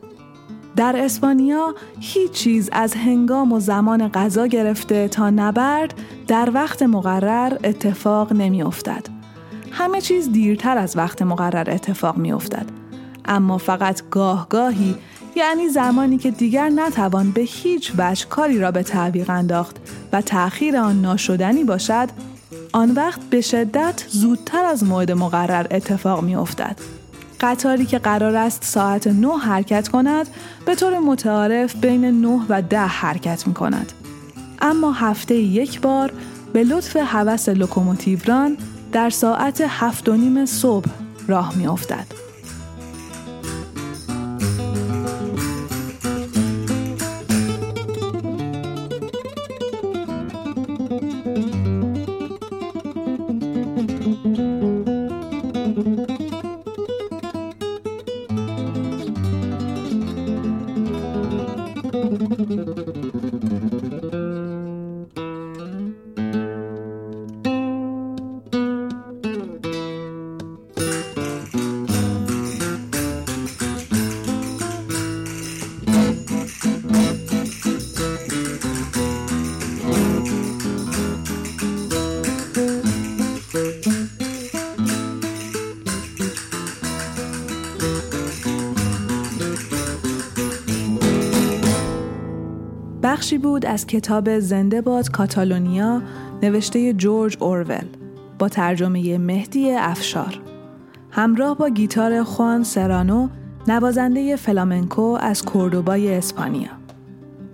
در 0.76 0.96
اسپانیا 0.98 1.76
هیچ 2.00 2.32
چیز 2.32 2.70
از 2.72 2.94
هنگام 2.94 3.52
و 3.52 3.60
زمان 3.60 4.08
غذا 4.08 4.48
گرفته 4.48 5.08
تا 5.08 5.30
نبرد 5.30 5.94
در 6.28 6.52
وقت 6.54 6.84
مقرر 6.84 7.58
اتفاق 7.64 8.34
نمی 8.34 8.64
افتد. 8.64 9.08
همه 9.72 10.02
چیز 10.02 10.32
دیرتر 10.32 10.78
از 10.78 10.98
وقت 10.98 11.22
مقرر 11.22 11.70
اتفاق 11.70 12.18
می 12.18 12.32
افتد. 12.32 12.66
اما 13.26 13.58
فقط 13.58 14.02
گاه 14.10 14.50
گاهی 14.50 14.96
یعنی 15.36 15.70
زمانی 15.70 16.18
که 16.18 16.32
دیگر 16.32 16.70
نتوان 16.70 17.32
به 17.32 17.42
هیچ 17.42 17.92
وجه 17.98 18.26
کاری 18.26 18.60
را 18.60 18.72
به 18.72 18.84
تعویق 18.84 19.30
انداخت 19.30 19.76
و 20.14 20.22
تأخیر 20.22 20.78
آن 20.78 21.02
ناشدنی 21.02 21.64
باشد 21.64 22.10
آن 22.74 22.92
وقت 22.92 23.22
به 23.22 23.42
شدت 23.42 24.06
زودتر 24.10 24.66
از 24.66 24.84
موعد 24.84 25.12
مقرر 25.12 25.68
اتفاق 25.72 26.24
می 26.24 26.36
افتد. 26.36 26.78
قطاری 27.46 27.86
که 27.86 28.00
قرار 28.00 28.36
است 28.36 28.64
ساعت 28.64 29.08
9 29.08 29.28
حرکت 29.38 29.88
کند 29.88 30.28
به 30.66 30.76
طور 30.76 31.00
متعارف 31.00 31.76
بین 31.76 32.06
9 32.06 32.46
و 32.50 32.62
10 32.62 32.80
حرکت 32.80 33.48
می 33.48 33.54
کند. 33.54 33.92
اما 34.62 34.92
هفته 34.92 35.36
یک 35.36 35.82
بار 35.82 36.14
به 36.54 36.64
لطف 36.64 36.98
حوس 36.98 37.50
لوکوموتیوران 37.50 38.58
در 38.92 39.10
ساعت 39.10 39.62
هفت 39.68 40.10
و 40.10 40.14
نیم 40.16 40.46
صبح 40.46 40.90
راه 41.28 41.56
می 41.56 41.68
افتد. 41.68 42.25
بخشی 93.36 93.48
بود 93.48 93.66
از 93.66 93.88
کتاب 93.88 94.40
زنده 94.40 94.82
باد 94.82 95.12
کاتالونیا 95.12 96.02
نوشته 96.44 96.94
جورج 96.94 97.38
اورول 97.40 97.86
با 98.40 98.50
ترجمه 98.50 99.18
مهدی 99.18 99.72
افشار. 99.72 100.40
همراه 101.12 101.58
با 101.58 101.70
گیتار 101.70 102.24
خوان 102.24 102.64
سرانو 102.64 103.28
نوازنده 103.68 104.36
فلامنکو 104.36 105.18
از 105.22 105.46
کوردوبای 105.46 106.16
اسپانیا. 106.16 106.70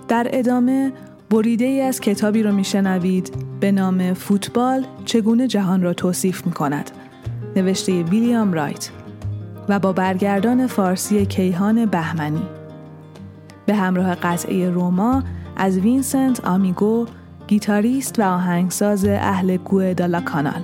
در 0.07 0.27
ادامه 0.29 0.91
بریده 1.29 1.65
ای 1.65 1.81
از 1.81 1.99
کتابی 1.99 2.43
رو 2.43 2.51
میشنوید 2.51 3.31
به 3.59 3.71
نام 3.71 4.13
فوتبال 4.13 4.85
چگونه 5.05 5.47
جهان 5.47 5.81
را 5.81 5.93
توصیف 5.93 6.45
می 6.45 6.51
کند 6.51 6.91
نوشته 7.55 8.03
ویلیام 8.03 8.53
رایت 8.53 8.89
و 9.69 9.79
با 9.79 9.93
برگردان 9.93 10.67
فارسی 10.67 11.25
کیهان 11.25 11.85
بهمنی. 11.85 12.43
به 13.65 13.75
همراه 13.75 14.15
قطعه 14.15 14.69
روما 14.69 15.23
از 15.61 15.77
وینسنت 15.77 16.45
آمیگو 16.45 17.05
گیتاریست 17.47 18.19
و 18.19 18.21
آهنگساز 18.21 19.05
اهل 19.05 19.57
گوه 19.57 19.93
دالا 19.93 20.21
کانال. 20.21 20.61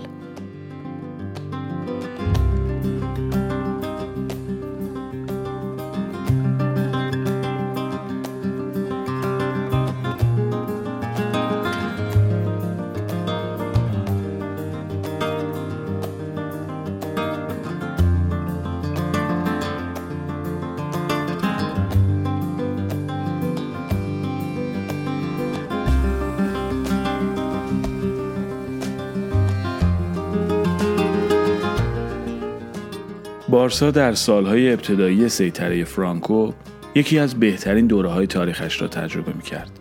بارسا 33.67 33.91
در 33.91 34.13
سالهای 34.13 34.73
ابتدایی 34.73 35.29
سیطره 35.29 35.83
فرانکو 35.83 36.51
یکی 36.95 37.19
از 37.19 37.39
بهترین 37.39 37.87
دوره 37.87 38.09
های 38.09 38.27
تاریخش 38.27 38.81
را 38.81 38.87
تجربه 38.87 39.33
می 39.33 39.41
کرد. 39.41 39.79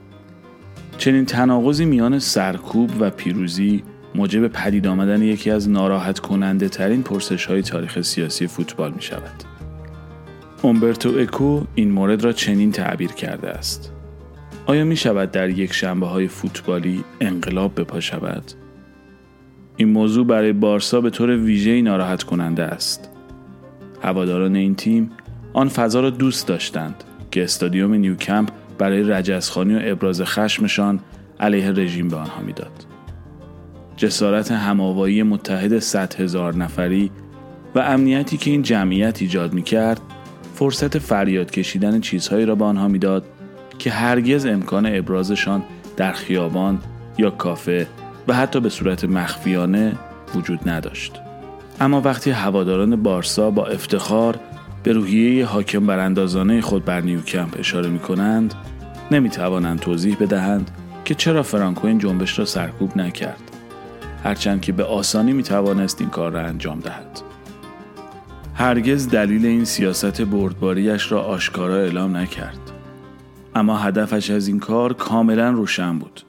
چنین 0.99 1.25
تناقضی 1.25 1.85
میان 1.85 2.19
سرکوب 2.19 2.91
و 3.01 3.11
پیروزی 3.11 3.83
موجب 4.15 4.49
پدید 4.49 4.87
آمدن 4.87 5.23
یکی 5.23 5.51
از 5.51 5.69
ناراحت 5.71 6.19
کننده 6.19 6.69
ترین 6.69 7.03
پرسش 7.03 7.47
های 7.47 7.63
تاریخ 7.63 8.01
سیاسی 8.01 8.47
فوتبال 8.47 8.93
می 8.93 9.03
شود. 9.03 9.45
اومبرتو 10.63 11.19
اکو 11.19 11.61
این 11.75 11.91
مورد 11.91 12.25
را 12.25 12.33
چنین 12.33 12.73
تعبیر 12.73 13.13
کرده 13.13 13.49
است. 13.49 13.93
آیا 14.67 14.85
می 14.85 14.97
شود 14.97 15.31
در 15.31 15.51
یک 15.51 15.73
شنبه 15.73 16.07
های 16.07 16.29
فوتبالی 16.29 17.05
انقلاب 17.21 17.81
بپا 17.81 18.01
شود؟ 18.01 18.53
این 19.77 19.89
موضوع 19.89 20.27
برای 20.27 20.53
بارسا 20.53 21.01
به 21.01 21.11
طور 21.11 21.37
ویژه‌ای 21.37 21.83
ناراحت 21.83 22.23
کننده 22.23 22.63
است. 22.63 23.16
هواداران 24.07 24.57
این 24.57 24.75
تیم 24.75 25.11
آن 25.53 25.69
فضا 25.69 26.01
را 26.01 26.11
دوست 26.11 26.47
داشتند 26.47 27.05
که 27.31 27.45
استادیوم 27.45 27.95
نیوکمپ 27.95 28.49
برای 28.79 29.03
رجزخانی 29.03 29.75
و 29.75 29.81
ابراز 29.83 30.23
خشمشان 30.23 31.01
علیه 31.41 31.71
رژیم 31.71 32.09
به 32.09 32.17
آنها 32.17 32.43
می‌داد. 32.43 32.87
جسارت 33.97 34.53
هماوایی 34.53 35.23
متحد 35.23 35.79
100 35.79 36.21
هزار 36.21 36.57
نفری 36.57 37.11
و 37.75 37.79
امنیتی 37.79 38.37
که 38.37 38.51
این 38.51 38.63
جمعیت 38.63 39.23
ایجاد 39.23 39.53
می 39.53 39.63
کرد 39.63 40.01
فرصت 40.55 40.99
فریاد 40.99 41.51
کشیدن 41.51 42.01
چیزهایی 42.01 42.47
را 42.47 42.55
به 42.55 42.65
آنها 42.65 42.89
می‌داد 42.89 43.25
که 43.79 43.91
هرگز 43.91 44.47
امکان 44.47 44.87
ابرازشان 44.87 45.63
در 45.97 46.13
خیابان 46.13 46.79
یا 47.19 47.31
کافه 47.31 47.87
و 48.29 48.35
حتی 48.35 48.61
به 48.61 48.69
صورت 48.69 49.05
مخفیانه 49.05 49.93
وجود 50.35 50.69
نداشت. 50.69 51.26
اما 51.81 52.01
وقتی 52.01 52.31
هواداران 52.31 53.03
بارسا 53.03 53.51
با 53.51 53.67
افتخار 53.67 54.39
به 54.83 54.93
روحیه 54.93 55.47
حاکم 55.47 55.87
براندازانه 55.87 56.61
خود 56.61 56.85
بر 56.85 57.01
نیوکمپ 57.01 57.57
اشاره 57.59 57.89
می 57.89 57.99
کنند 57.99 58.55
نمی 59.11 59.31
توانند 59.31 59.81
توضیح 59.81 60.17
بدهند 60.21 60.71
که 61.05 61.15
چرا 61.15 61.43
فرانکو 61.43 61.87
این 61.87 61.99
جنبش 61.99 62.39
را 62.39 62.45
سرکوب 62.45 62.97
نکرد. 62.97 63.43
هرچند 64.25 64.61
که 64.61 64.73
به 64.73 64.85
آسانی 64.85 65.33
می 65.33 65.43
توانست 65.43 66.01
این 66.01 66.11
کار 66.11 66.33
را 66.33 66.41
انجام 66.41 66.81
دهد. 66.81 67.21
هرگز 68.55 69.09
دلیل 69.09 69.47
این 69.47 69.65
سیاست 69.65 70.23
بردباریش 70.23 71.13
را 71.13 71.23
آشکارا 71.23 71.77
اعلام 71.77 72.17
نکرد. 72.17 72.59
اما 73.55 73.79
هدفش 73.79 74.31
از 74.31 74.49
این 74.49 74.61
کار 74.61 74.93
کاملا 74.93 75.51
روشن 75.51 75.99
بود. 75.99 76.21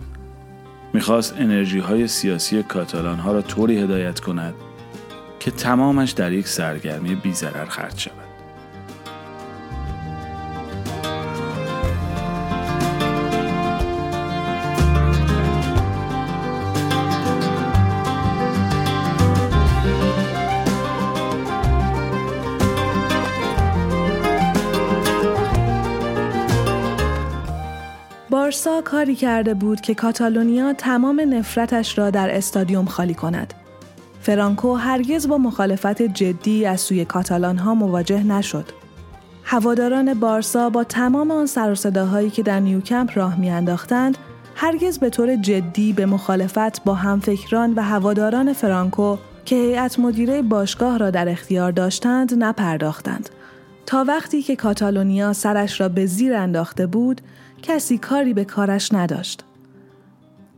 می‌خواست 0.93 1.35
انرژی 1.39 1.79
های 1.79 2.07
سیاسی 2.07 2.63
کاتالان 2.63 3.19
ها 3.19 3.31
را 3.31 3.41
طوری 3.41 3.77
هدایت 3.77 4.19
کند 4.19 4.53
که 5.39 5.51
تمامش 5.51 6.11
در 6.11 6.31
یک 6.31 6.47
سرگرمی 6.47 7.15
بیزرر 7.15 7.65
خرج 7.65 7.99
شود. 7.99 8.27
بارسا 28.47 28.81
کاری 28.81 29.15
کرده 29.15 29.53
بود 29.53 29.81
که 29.81 29.95
کاتالونیا 29.95 30.73
تمام 30.73 31.21
نفرتش 31.33 31.97
را 31.97 32.09
در 32.09 32.35
استادیوم 32.35 32.85
خالی 32.85 33.13
کند. 33.13 33.53
فرانکو 34.27 34.75
هرگز 34.75 35.27
با 35.27 35.37
مخالفت 35.37 36.01
جدی 36.01 36.65
از 36.65 36.81
سوی 36.81 37.05
کاتالان 37.05 37.57
ها 37.57 37.73
مواجه 37.73 38.23
نشد. 38.23 38.65
هواداران 39.43 40.13
بارسا 40.13 40.69
با 40.69 40.83
تمام 40.83 41.31
آن 41.31 41.45
سر 41.45 41.75
صداهایی 41.75 42.29
که 42.29 42.43
در 42.43 42.59
نیوکمپ 42.59 43.17
راه 43.17 43.39
میانداختند 43.39 44.17
هرگز 44.55 44.99
به 44.99 45.09
طور 45.09 45.35
جدی 45.35 45.93
به 45.93 46.05
مخالفت 46.05 46.83
با 46.83 46.93
همفکران 46.93 47.73
و 47.73 47.81
هواداران 47.81 48.53
فرانکو 48.53 49.17
که 49.45 49.55
هیئت 49.55 49.99
مدیره 49.99 50.41
باشگاه 50.41 50.97
را 50.97 51.09
در 51.09 51.29
اختیار 51.29 51.71
داشتند 51.71 52.43
نپرداختند. 52.43 53.29
تا 53.85 54.05
وقتی 54.07 54.41
که 54.41 54.55
کاتالونیا 54.55 55.33
سرش 55.33 55.81
را 55.81 55.89
به 55.89 56.05
زیر 56.05 56.33
انداخته 56.35 56.87
بود، 56.87 57.21
کسی 57.61 57.97
کاری 57.97 58.33
به 58.33 58.45
کارش 58.45 58.93
نداشت. 58.93 59.43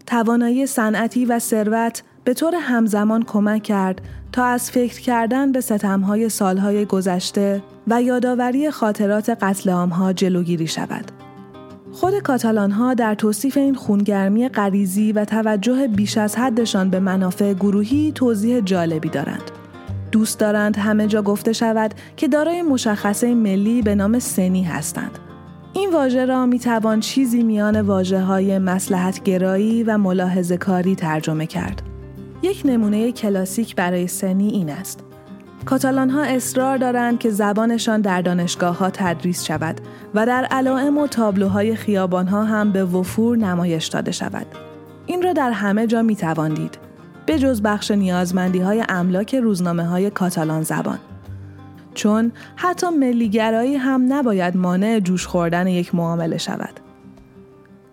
توانایی 0.06 0.68
صنعتی 0.68 1.26
و 1.26 1.40
ثروت 1.40 2.04
به 2.30 2.34
طور 2.34 2.56
همزمان 2.56 3.24
کمک 3.24 3.64
کرد 3.64 4.02
تا 4.32 4.46
از 4.46 4.72
فکر 4.72 5.02
کردن 5.02 5.52
به 5.52 5.62
ستمهای 5.62 6.30
سالهای 6.30 6.86
گذشته 6.86 7.64
و 7.88 8.02
یادآوری 8.02 8.72
خاطرات 8.72 9.30
قتل 9.30 9.70
عامها 9.70 10.14
جلوگیری 10.14 10.68
شود. 10.68 11.12
خود 11.92 12.20
کاتالان 12.20 12.72
ها 12.72 12.94
در 12.94 13.16
توصیف 13.16 13.58
این 13.58 13.76
خونگرمی 13.76 14.50
غریزی 14.50 15.12
و 15.12 15.26
توجه 15.26 15.88
بیش 15.88 16.18
از 16.18 16.36
حدشان 16.36 16.90
به 16.90 17.00
منافع 17.00 17.54
گروهی 17.54 18.12
توضیح 18.12 18.60
جالبی 18.60 19.10
دارند. 19.10 19.52
دوست 20.12 20.40
دارند 20.40 20.78
همه 20.78 21.08
جا 21.08 21.22
گفته 21.22 21.54
شود 21.54 21.94
که 22.18 22.28
دارای 22.28 22.62
مشخصه 22.62 23.36
ملی 23.36 23.82
به 23.82 23.96
نام 23.96 24.20
سنی 24.20 24.64
هستند. 24.64 25.20
این 25.74 25.90
واژه 25.90 26.26
را 26.26 26.46
می 26.46 26.60
توان 26.60 27.00
چیزی 27.00 27.44
میان 27.44 27.82
واجه 27.82 28.22
های 28.22 28.60
مسلحت 28.60 29.24
گرایی 29.24 29.84
و 29.84 29.98
ملاحظه 29.98 30.58
کاری 30.58 30.96
ترجمه 30.96 31.46
کرد. 31.46 31.89
یک 32.42 32.62
نمونه 32.66 33.12
کلاسیک 33.12 33.76
برای 33.76 34.08
سنی 34.08 34.48
این 34.48 34.70
است. 34.70 35.04
کاتالان 35.66 36.10
ها 36.10 36.24
اصرار 36.24 36.78
دارند 36.78 37.20
که 37.20 37.30
زبانشان 37.30 38.02
در 38.02 38.22
دانشگاه 38.22 38.78
ها 38.78 38.90
تدریس 38.90 39.44
شود 39.44 39.82
و 40.14 40.26
در 40.26 40.48
علائم 40.52 40.98
و 40.98 41.08
تابلوهای 41.08 41.76
خیابان 41.76 42.28
ها 42.28 42.44
هم 42.44 42.72
به 42.72 42.86
وفور 42.86 43.38
نمایش 43.38 43.88
داده 43.88 44.12
شود. 44.12 44.46
این 45.06 45.22
را 45.22 45.34
در 45.34 45.52
همه 45.52 45.88
جا 45.88 46.02
می 46.02 46.16
توان 46.16 46.54
دید. 46.54 46.78
به 47.26 47.40
جز 47.40 47.62
بخش 47.62 47.92
نیازمندی 47.92 48.60
های 48.60 48.84
املاک 48.90 49.36
روزنامه 49.36 49.86
های 49.86 50.10
کاتالان 50.10 50.64
زبان. 50.64 51.00
چون 51.94 52.32
حتی 52.56 52.90
ملیگرایی 52.90 53.76
هم 53.76 54.14
نباید 54.14 54.58
مانع 54.58 55.00
جوش 55.00 55.28
خوردن 55.28 55.68
یک 55.68 55.96
معامله 55.96 56.38
شود. 56.38 56.89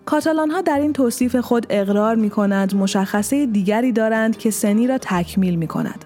کاتالان 0.07 0.51
ها 0.51 0.61
در 0.61 0.79
این 0.79 0.93
توصیف 0.93 1.35
خود 1.35 1.65
اقرار 1.69 2.15
می 2.15 2.29
کند 2.29 2.75
مشخصه 2.75 3.45
دیگری 3.45 3.91
دارند 3.91 4.37
که 4.37 4.51
سنی 4.51 4.87
را 4.87 4.97
تکمیل 4.97 5.55
می 5.55 5.67
کند. 5.67 6.05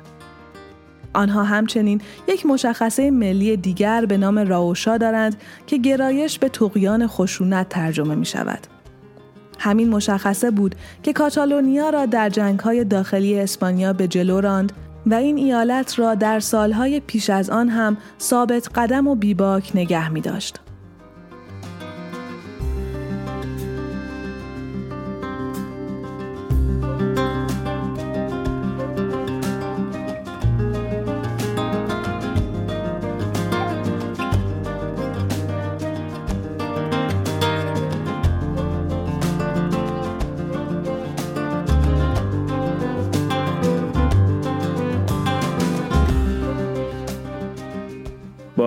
آنها 1.13 1.43
همچنین 1.43 2.01
یک 2.27 2.45
مشخصه 2.45 3.11
ملی 3.11 3.57
دیگر 3.57 4.05
به 4.05 4.17
نام 4.17 4.39
راوشا 4.39 4.97
دارند 4.97 5.35
که 5.67 5.77
گرایش 5.77 6.39
به 6.39 6.49
تقیان 6.49 7.07
خشونت 7.07 7.69
ترجمه 7.69 8.15
می 8.15 8.25
شود. 8.25 8.67
همین 9.59 9.89
مشخصه 9.89 10.51
بود 10.51 10.75
که 11.03 11.13
کاتالونیا 11.13 11.89
را 11.89 12.05
در 12.05 12.29
جنگهای 12.29 12.83
داخلی 12.83 13.39
اسپانیا 13.39 13.93
به 13.93 14.07
جلو 14.07 14.41
راند 14.41 14.71
و 15.05 15.13
این 15.13 15.37
ایالت 15.37 15.99
را 15.99 16.15
در 16.15 16.39
سالهای 16.39 16.99
پیش 16.99 17.29
از 17.29 17.49
آن 17.49 17.69
هم 17.69 17.97
ثابت 18.19 18.69
قدم 18.75 19.07
و 19.07 19.15
بیباک 19.15 19.71
نگه 19.75 20.09
می 20.09 20.21
داشت. 20.21 20.59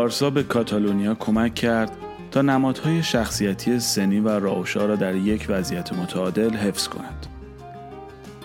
بارسا 0.05 0.31
به 0.31 0.43
کاتالونیا 0.43 1.15
کمک 1.15 1.55
کرد 1.55 1.93
تا 2.31 2.43
نمادهای 2.43 3.03
شخصیتی 3.03 3.81
سنی 3.81 4.21
و 4.21 4.29
راوشا 4.29 4.87
را 4.87 4.97
در 4.97 5.15
یک 5.15 5.47
وضعیت 5.49 5.93
متعادل 5.93 6.51
حفظ 6.51 6.89
کند. 6.89 7.27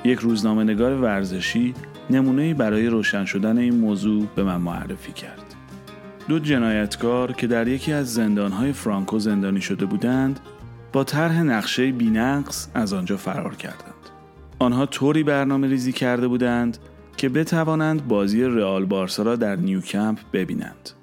یک 0.03 0.19
روزنامه 0.19 0.63
نگار 0.63 1.01
ورزشی 1.01 1.73
نمونه 2.09 2.53
برای 2.53 2.87
روشن 2.87 3.25
شدن 3.25 3.57
این 3.57 3.75
موضوع 3.75 4.25
به 4.35 4.43
من 4.43 4.57
معرفی 4.57 5.13
کرد. 5.13 5.55
دو 6.27 6.39
جنایتکار 6.39 7.31
که 7.31 7.47
در 7.47 7.67
یکی 7.67 7.93
از 7.93 8.13
زندانهای 8.13 8.73
فرانکو 8.73 9.19
زندانی 9.19 9.61
شده 9.61 9.85
بودند 9.85 10.39
با 10.93 11.03
طرح 11.03 11.41
نقشه 11.41 11.91
بینقص 11.91 12.67
از 12.73 12.93
آنجا 12.93 13.17
فرار 13.17 13.55
کردند. 13.55 14.09
آنها 14.59 14.85
طوری 14.85 15.23
برنامه 15.23 15.67
ریزی 15.67 15.91
کرده 15.91 16.27
بودند 16.27 16.77
که 17.17 17.29
بتوانند 17.29 18.07
بازی 18.07 18.43
رئال 18.43 18.85
بارسا 18.85 19.23
را 19.23 19.35
در 19.35 19.55
نیوکمپ 19.55 20.19
ببینند. 20.33 20.98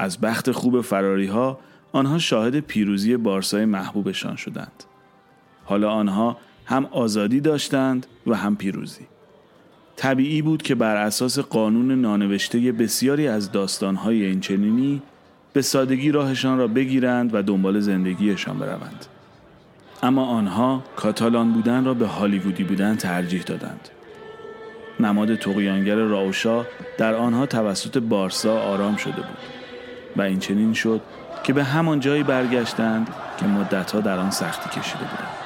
از 0.00 0.20
بخت 0.20 0.52
خوب 0.52 0.80
فراری 0.80 1.26
ها 1.26 1.58
آنها 1.92 2.18
شاهد 2.18 2.60
پیروزی 2.60 3.16
بارسای 3.16 3.64
محبوبشان 3.64 4.36
شدند. 4.36 4.84
حالا 5.64 5.90
آنها 5.90 6.36
هم 6.66 6.84
آزادی 6.84 7.40
داشتند 7.40 8.06
و 8.26 8.34
هم 8.34 8.56
پیروزی. 8.56 9.06
طبیعی 9.96 10.42
بود 10.42 10.62
که 10.62 10.74
بر 10.74 10.96
اساس 10.96 11.38
قانون 11.38 12.00
نانوشته 12.00 12.72
بسیاری 12.72 13.28
از 13.28 13.52
داستانهای 13.52 14.24
این 14.24 14.40
چنینی 14.40 15.02
به 15.52 15.62
سادگی 15.62 16.10
راهشان 16.10 16.58
را 16.58 16.66
بگیرند 16.66 17.34
و 17.34 17.42
دنبال 17.42 17.80
زندگیشان 17.80 18.58
بروند. 18.58 19.06
اما 20.02 20.26
آنها 20.26 20.84
کاتالان 20.96 21.52
بودن 21.52 21.84
را 21.84 21.94
به 21.94 22.06
هالیوودی 22.06 22.64
بودن 22.64 22.96
ترجیح 22.96 23.42
دادند. 23.42 23.88
نماد 25.00 25.34
تقیانگر 25.34 25.94
راوشا 25.94 26.66
در 26.98 27.14
آنها 27.14 27.46
توسط 27.46 27.98
بارسا 27.98 28.60
آرام 28.60 28.96
شده 28.96 29.16
بود. 29.16 29.59
و 30.16 30.22
این 30.22 30.38
چنین 30.38 30.74
شد 30.74 31.00
که 31.42 31.52
به 31.52 31.64
همان 31.64 32.00
جایی 32.00 32.22
برگشتند 32.22 33.08
که 33.40 33.46
مدتها 33.46 34.00
در 34.00 34.18
آن 34.18 34.30
سختی 34.30 34.80
کشیده 34.80 35.04
بودند. 35.04 35.36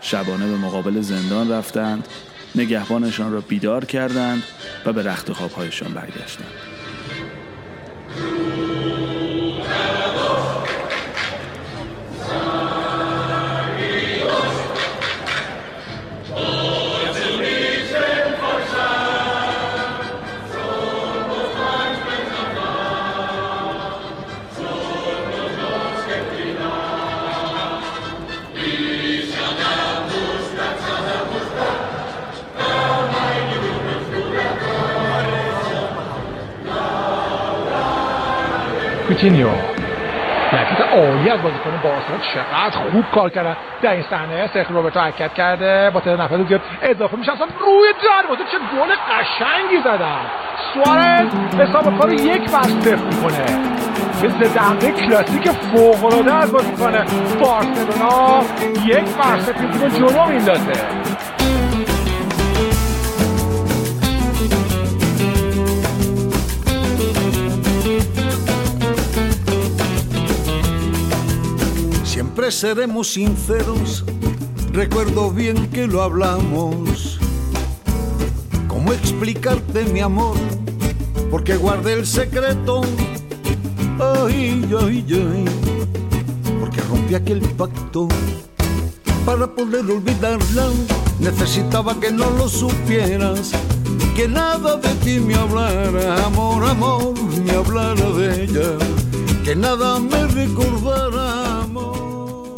شبانه 0.00 0.46
به 0.46 0.56
مقابل 0.56 1.00
زندان 1.00 1.50
رفتند 1.50 2.08
نگهبانشان 2.54 3.32
را 3.32 3.40
بیدار 3.40 3.84
کردند 3.84 4.42
و 4.86 4.92
به 4.92 5.02
رخت 5.02 5.32
خوابهایشان 5.32 5.92
برگشتند. 5.92 6.52
کوتینیو 39.18 39.48
حرکت 40.50 40.80
عالی 40.80 41.30
از 41.30 41.42
بازیکن 41.42 41.80
بارسلونا 41.82 42.24
چقدر 42.34 42.90
خوب 42.90 43.04
کار 43.14 43.30
کردن 43.30 43.56
در 43.82 43.92
این 43.92 44.04
صحنه 44.10 44.50
سرخ 44.54 44.70
روبرتو 44.70 45.00
حرکت 45.00 45.34
کرده 45.34 45.90
با 45.90 46.00
تعداد 46.00 46.20
نفر 46.20 46.44
زیاد 46.48 46.60
اضافه 46.82 47.16
میشه 47.16 47.32
اصلا 47.32 47.46
روی 47.46 47.88
دروازه 48.02 48.42
چه 48.52 48.58
گل 48.58 48.94
قشنگی 48.94 49.82
زدن 49.84 50.20
سوارز 50.74 51.28
حساب 51.58 51.98
کار 51.98 52.12
یک 52.12 52.50
بر 52.52 52.62
صفر 52.62 52.96
می‌کنه 52.96 53.44
مثل 54.24 54.48
دقیقه 54.48 55.06
کلاسیک 55.06 55.50
فوق 55.50 56.04
العاده 56.04 56.34
از 56.34 56.52
بازیکن 56.52 56.92
بارسلونا 57.40 58.42
یک 58.84 59.16
بر 59.16 59.38
صفر 59.40 59.88
جلو 59.88 60.26
میندازه 60.26 60.72
seremos 72.50 73.12
sinceros, 73.12 74.04
recuerdo 74.72 75.30
bien 75.30 75.68
que 75.70 75.86
lo 75.86 76.02
hablamos. 76.02 77.18
¿Cómo 78.68 78.92
explicarte 78.92 79.84
mi 79.84 80.00
amor? 80.00 80.36
Porque 81.30 81.56
guardé 81.56 81.94
el 81.94 82.06
secreto. 82.06 82.82
Ay, 83.98 84.64
ay, 84.80 85.04
ay. 85.10 85.44
Porque 86.60 86.80
rompí 86.82 87.16
aquel 87.16 87.40
pacto 87.40 88.08
para 89.26 89.46
poder 89.46 89.84
olvidarla. 89.90 90.70
Necesitaba 91.18 91.98
que 92.00 92.12
no 92.12 92.30
lo 92.30 92.48
supieras, 92.48 93.50
que 94.14 94.28
nada 94.28 94.76
de 94.76 94.88
ti 95.04 95.18
me 95.18 95.34
hablara, 95.34 96.24
amor, 96.24 96.64
amor, 96.64 97.14
me 97.44 97.50
hablara 97.50 98.10
de 98.12 98.44
ella, 98.44 98.70
que 99.44 99.54
nada 99.56 99.98
me 99.98 100.26
recordara. 100.28 101.47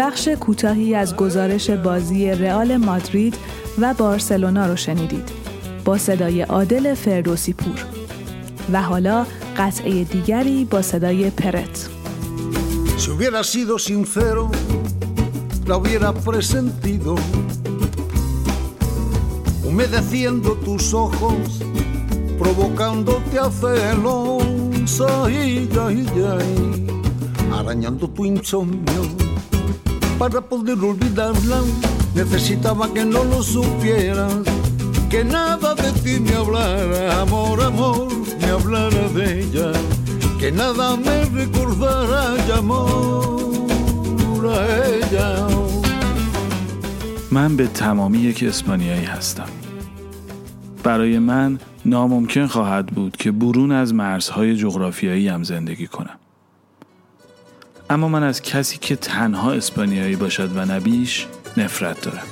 بخش 0.01 0.29
کوتاهی 0.29 0.95
از 0.95 1.17
گزارش 1.17 1.71
بازی 1.71 2.31
رئال 2.31 2.77
مادرید 2.77 3.35
و 3.79 3.95
بارسلونا 3.95 4.67
رو 4.67 4.77
شنیدید. 4.77 5.29
با 5.85 5.99
صدای 5.99 6.43
عادل 6.43 6.95
فردوسی 6.95 7.53
پور. 7.53 7.85
و 8.73 8.83
حالا 8.83 9.27
قطعه 9.57 10.05
دیگری 10.05 10.65
با 10.65 10.83
صدای 10.83 11.31
پرت. 11.31 11.89
Humedeciendo 19.65 20.51
tus 20.67 20.87
ojos, 21.05 21.49
provocándote 22.41 23.37
a 23.47 23.49
celos, 23.61 24.93
ay, 25.01 25.69
ay, 25.87 25.99
ay, 26.35 26.51
arañando 27.59 28.05
tu 28.15 28.23
insomnio. 28.33 29.30
Para 30.21 30.41
poder 30.53 30.79
olvidarla, 30.91 31.61
necesitaba 32.15 32.85
que 32.95 33.05
no 33.07 33.25
lo 33.25 33.41
supieras, 33.43 34.43
que 35.09 35.25
nada 35.25 35.75
de 35.83 35.91
ti 36.03 36.15
me 36.21 36.35
hablara, 36.41 37.23
amor, 37.23 37.59
amor, 37.71 38.09
me 38.41 38.49
hablara 38.57 39.05
de 39.17 39.27
ella, 39.41 39.73
que 40.39 40.53
nada 40.53 40.87
me 41.07 41.17
recordara, 41.39 42.23
amor, 42.59 44.43
a 44.57 44.61
ella. 44.97 45.29
من 47.33 47.57
به 47.57 47.67
تمامی 47.67 48.19
یک 48.19 48.45
اسپانیایی 48.45 49.05
هستم. 49.05 49.49
برای 50.85 51.19
من 51.19 51.59
ناممکن 51.85 52.47
خواهد 52.47 52.87
بود 52.87 53.17
که 53.17 53.31
برون 53.33 53.73
از 53.73 53.95
مرزهای 53.95 54.57
جغرافیایی 54.57 55.29
هم 55.29 55.43
زندگی 55.43 55.87
کنم. 55.87 56.19
اما 57.91 58.09
من 58.09 58.23
از 58.23 58.43
کسی 58.43 58.79
که 58.79 58.97
تنها 58.97 59.53
اسپانیایی 59.53 60.17
باشد 60.17 60.57
و 60.57 60.65
نبیش 60.65 61.27
نفرت 61.57 62.01
دارم. 62.01 62.27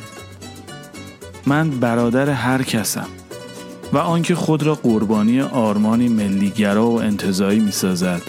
من 1.47 1.71
برادر 1.71 2.31
هر 2.31 2.63
کسم 2.63 3.07
و 3.93 3.99
آنکه 3.99 4.35
خود 4.35 4.63
را 4.63 4.75
قربانی 4.75 5.41
آرمانی 5.41 6.09
ملیگرا 6.09 6.87
و 6.87 7.01
انتظایی 7.01 7.61
می 7.61 7.73
سازد 7.73 8.23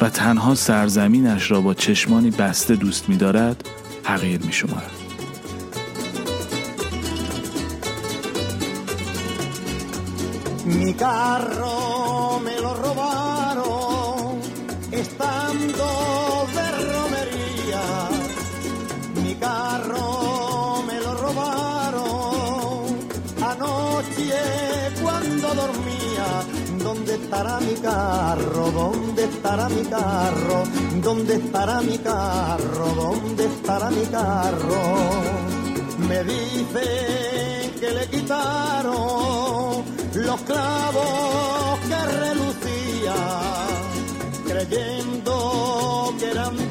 و 0.00 0.08
تنها 0.08 0.54
سرزمینش 0.54 1.50
را 1.50 1.60
با 1.60 1.74
چشمانی 1.74 2.30
بسته 2.30 2.76
دوست 2.76 3.08
می 3.08 3.16
دارد 3.16 3.68
حقیر 4.04 4.40
می 4.42 4.52
شمارد. 4.52 4.90
Mi 10.68 10.92
carro 11.02 11.87
estará 27.28 27.60
mi 27.60 27.74
carro? 27.74 28.70
¿Dónde 28.70 29.24
estará 29.24 29.68
mi 29.68 29.84
carro? 29.84 30.62
¿Dónde 31.02 31.34
estará 31.34 31.80
mi 31.82 31.98
carro? 31.98 32.86
¿Dónde 32.96 33.44
estará 33.44 33.90
mi 33.90 34.06
carro? 34.06 34.82
Me 36.08 36.24
dicen 36.24 37.70
que 37.80 37.90
le 37.90 38.06
quitaron 38.08 39.84
los 40.14 40.40
clavos 40.40 41.78
que 41.88 42.00
relucían, 42.24 43.68
creyendo 44.46 46.14
que 46.18 46.30
eran 46.30 46.67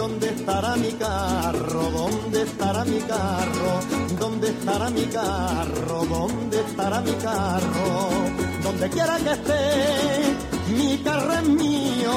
¿Dónde 0.00 0.28
estará 0.30 0.76
mi 0.76 0.92
carro? 0.92 1.90
¿Dónde 1.90 2.42
estará 2.44 2.84
mi 2.86 3.00
carro? 3.00 3.72
¿Dónde 4.18 4.48
estará 4.48 4.88
mi 4.88 5.04
carro? 5.04 6.06
¿Dónde 6.08 6.60
estará 6.60 7.00
mi 7.02 7.12
carro? 7.28 8.08
Donde 8.62 8.88
quiera 8.88 9.18
que 9.18 9.32
esté, 9.32 10.72
mi 10.74 10.96
carro 11.04 11.34
es 11.34 11.48
mío, 11.48 12.14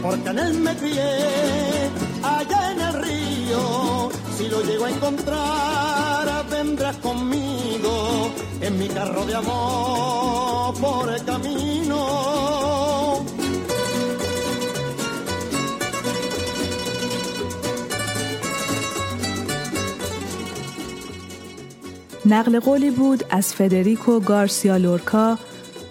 porque 0.00 0.30
en 0.30 0.38
él 0.38 0.54
me 0.60 0.74
crié, 0.78 1.90
allá 2.22 2.72
en 2.72 2.80
el 2.80 2.94
río. 3.04 4.08
Si 4.38 4.48
lo 4.48 4.62
llego 4.62 4.86
a 4.86 4.90
encontrar, 4.90 6.48
vendrás 6.48 6.96
conmigo 6.96 8.30
en 8.62 8.78
mi 8.78 8.88
carro 8.88 9.26
de 9.26 9.34
amor 9.34 10.74
por 10.80 11.12
el 11.12 11.22
camino. 11.26 12.89
نقل 22.30 22.60
قولی 22.60 22.90
بود 22.90 23.24
از 23.30 23.54
فدریکو 23.54 24.20
گارسیا 24.20 24.76
لورکا 24.76 25.38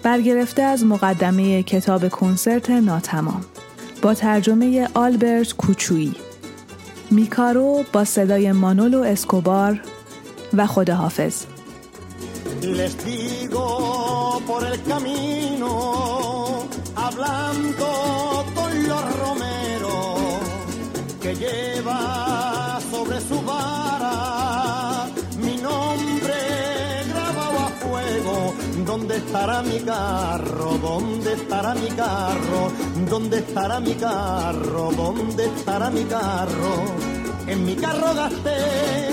برگرفته 0.02 0.62
از 0.62 0.84
مقدمه 0.84 1.62
کتاب 1.62 2.08
کنسرت 2.08 2.70
ناتمام. 2.70 3.44
با 4.02 4.14
ترجمه 4.14 4.88
آلبرت 4.94 5.52
کوچویی 5.52 6.14
میکارو 7.10 7.84
با 7.92 8.04
صدای 8.04 8.52
مانولو 8.52 9.02
اسکوبار 9.02 9.80
و 10.54 10.66
خداحافظ. 10.66 11.44
Les 12.62 12.92
hablando 16.96 17.88
con 18.56 18.72
los 18.90 19.04
romeros, 19.22 20.40
que 21.22 21.32
lleva 21.42 22.29
¿Dónde 28.90 29.18
estará 29.18 29.62
mi 29.62 29.78
carro? 29.78 30.76
¿Dónde 30.82 31.34
estará 31.34 31.74
mi 31.76 31.90
carro? 31.90 32.72
¿Dónde 33.08 33.38
estará 33.38 33.78
mi 33.78 33.94
carro? 33.94 34.90
¿Dónde 34.90 35.44
estará 35.46 35.90
mi 35.90 36.02
carro? 36.06 36.74
En 37.46 37.64
mi 37.64 37.76
carro 37.76 38.12
gasté 38.12 39.10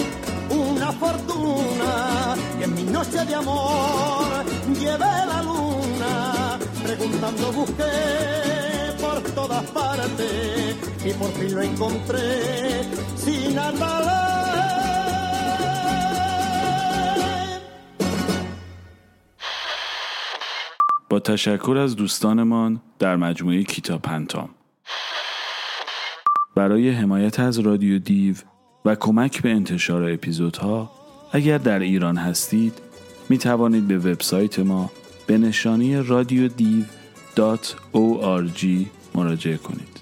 una 0.49 0.91
fortuna 0.93 2.36
y 2.59 2.63
en 2.63 2.73
mi 2.73 2.84
noche 2.86 3.23
de 3.23 3.36
amor 3.36 4.25
llevé 4.73 5.15
la 5.32 5.43
luna. 5.43 6.59
Preguntando 6.82 7.51
busqué 7.51 8.97
por 8.99 9.21
todas 9.36 9.63
partes 9.65 10.75
y 11.05 11.13
por 11.13 11.32
fin 11.34 11.53
lo 11.53 11.61
encontré 11.61 12.82
sin 13.15 13.59
andar. 13.59 14.46
با 21.10 21.20
تشکر 21.20 21.78
از 21.78 21.95
دوستانمان 21.95 22.82
در 22.99 23.16
مجموعه 23.16 23.64
کتاب 23.64 24.01
پنتام. 24.01 24.49
برای 26.55 26.89
حمایت 26.89 27.39
از 27.39 27.60
رادیو 27.60 27.99
دیو 27.99 28.36
و 28.86 28.95
کمک 28.95 29.41
به 29.41 29.49
انتشار 29.49 30.03
اپیزودها 30.12 30.91
اگر 31.32 31.58
در 31.58 31.80
ایران 31.80 32.18
هستید 32.18 32.74
می 33.30 33.38
توانید 33.38 33.88
به 33.88 33.97
وبسایت 33.97 34.60
ما 34.60 34.91
به 35.28 35.38
نشانی 35.38 35.95
رادیو 35.95 36.47
دیو 36.47 36.86
.org 37.93 38.66
مراجعه 39.16 39.58
کنید. 39.58 39.99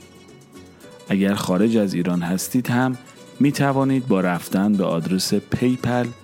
اگر 1.10 1.34
خارج 1.34 1.78
از 1.78 1.94
ایران 1.94 2.22
هستید 2.22 2.70
هم 2.70 2.98
می 3.40 3.52
توانید 3.52 4.08
با 4.08 4.22
رفتن 4.22 4.74
به 4.74 4.84
آدرس 4.84 5.34
paypal.me 5.34 6.18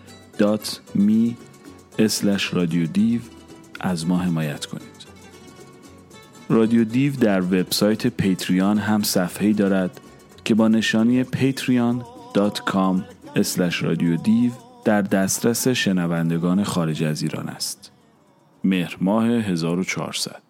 رادیو 2.54 2.86
دیو 2.88 3.22
از 3.82 4.08
ما 4.08 4.18
حمایت 4.18 4.66
کنید 4.66 5.06
رادیو 6.50 6.84
دیو 6.84 7.16
در 7.16 7.42
وبسایت 7.42 8.08
پیتریان 8.08 8.78
هم 8.78 9.04
صفحه‌ای 9.04 9.54
دارد 9.54 10.02
که 10.44 10.56
با 10.56 10.68
نشانی 10.68 11.24
patreon.com 11.24 13.02
رادیو 13.82 14.18
دیو 14.18 14.52
در 14.86 15.02
دسترس 15.02 15.68
شنوندگان 15.68 16.64
خارج 16.64 17.04
از 17.04 17.22
ایران 17.22 17.50
است. 17.50 17.92
مهر 18.64 18.98
ماه 19.02 19.26
1400 19.26 20.42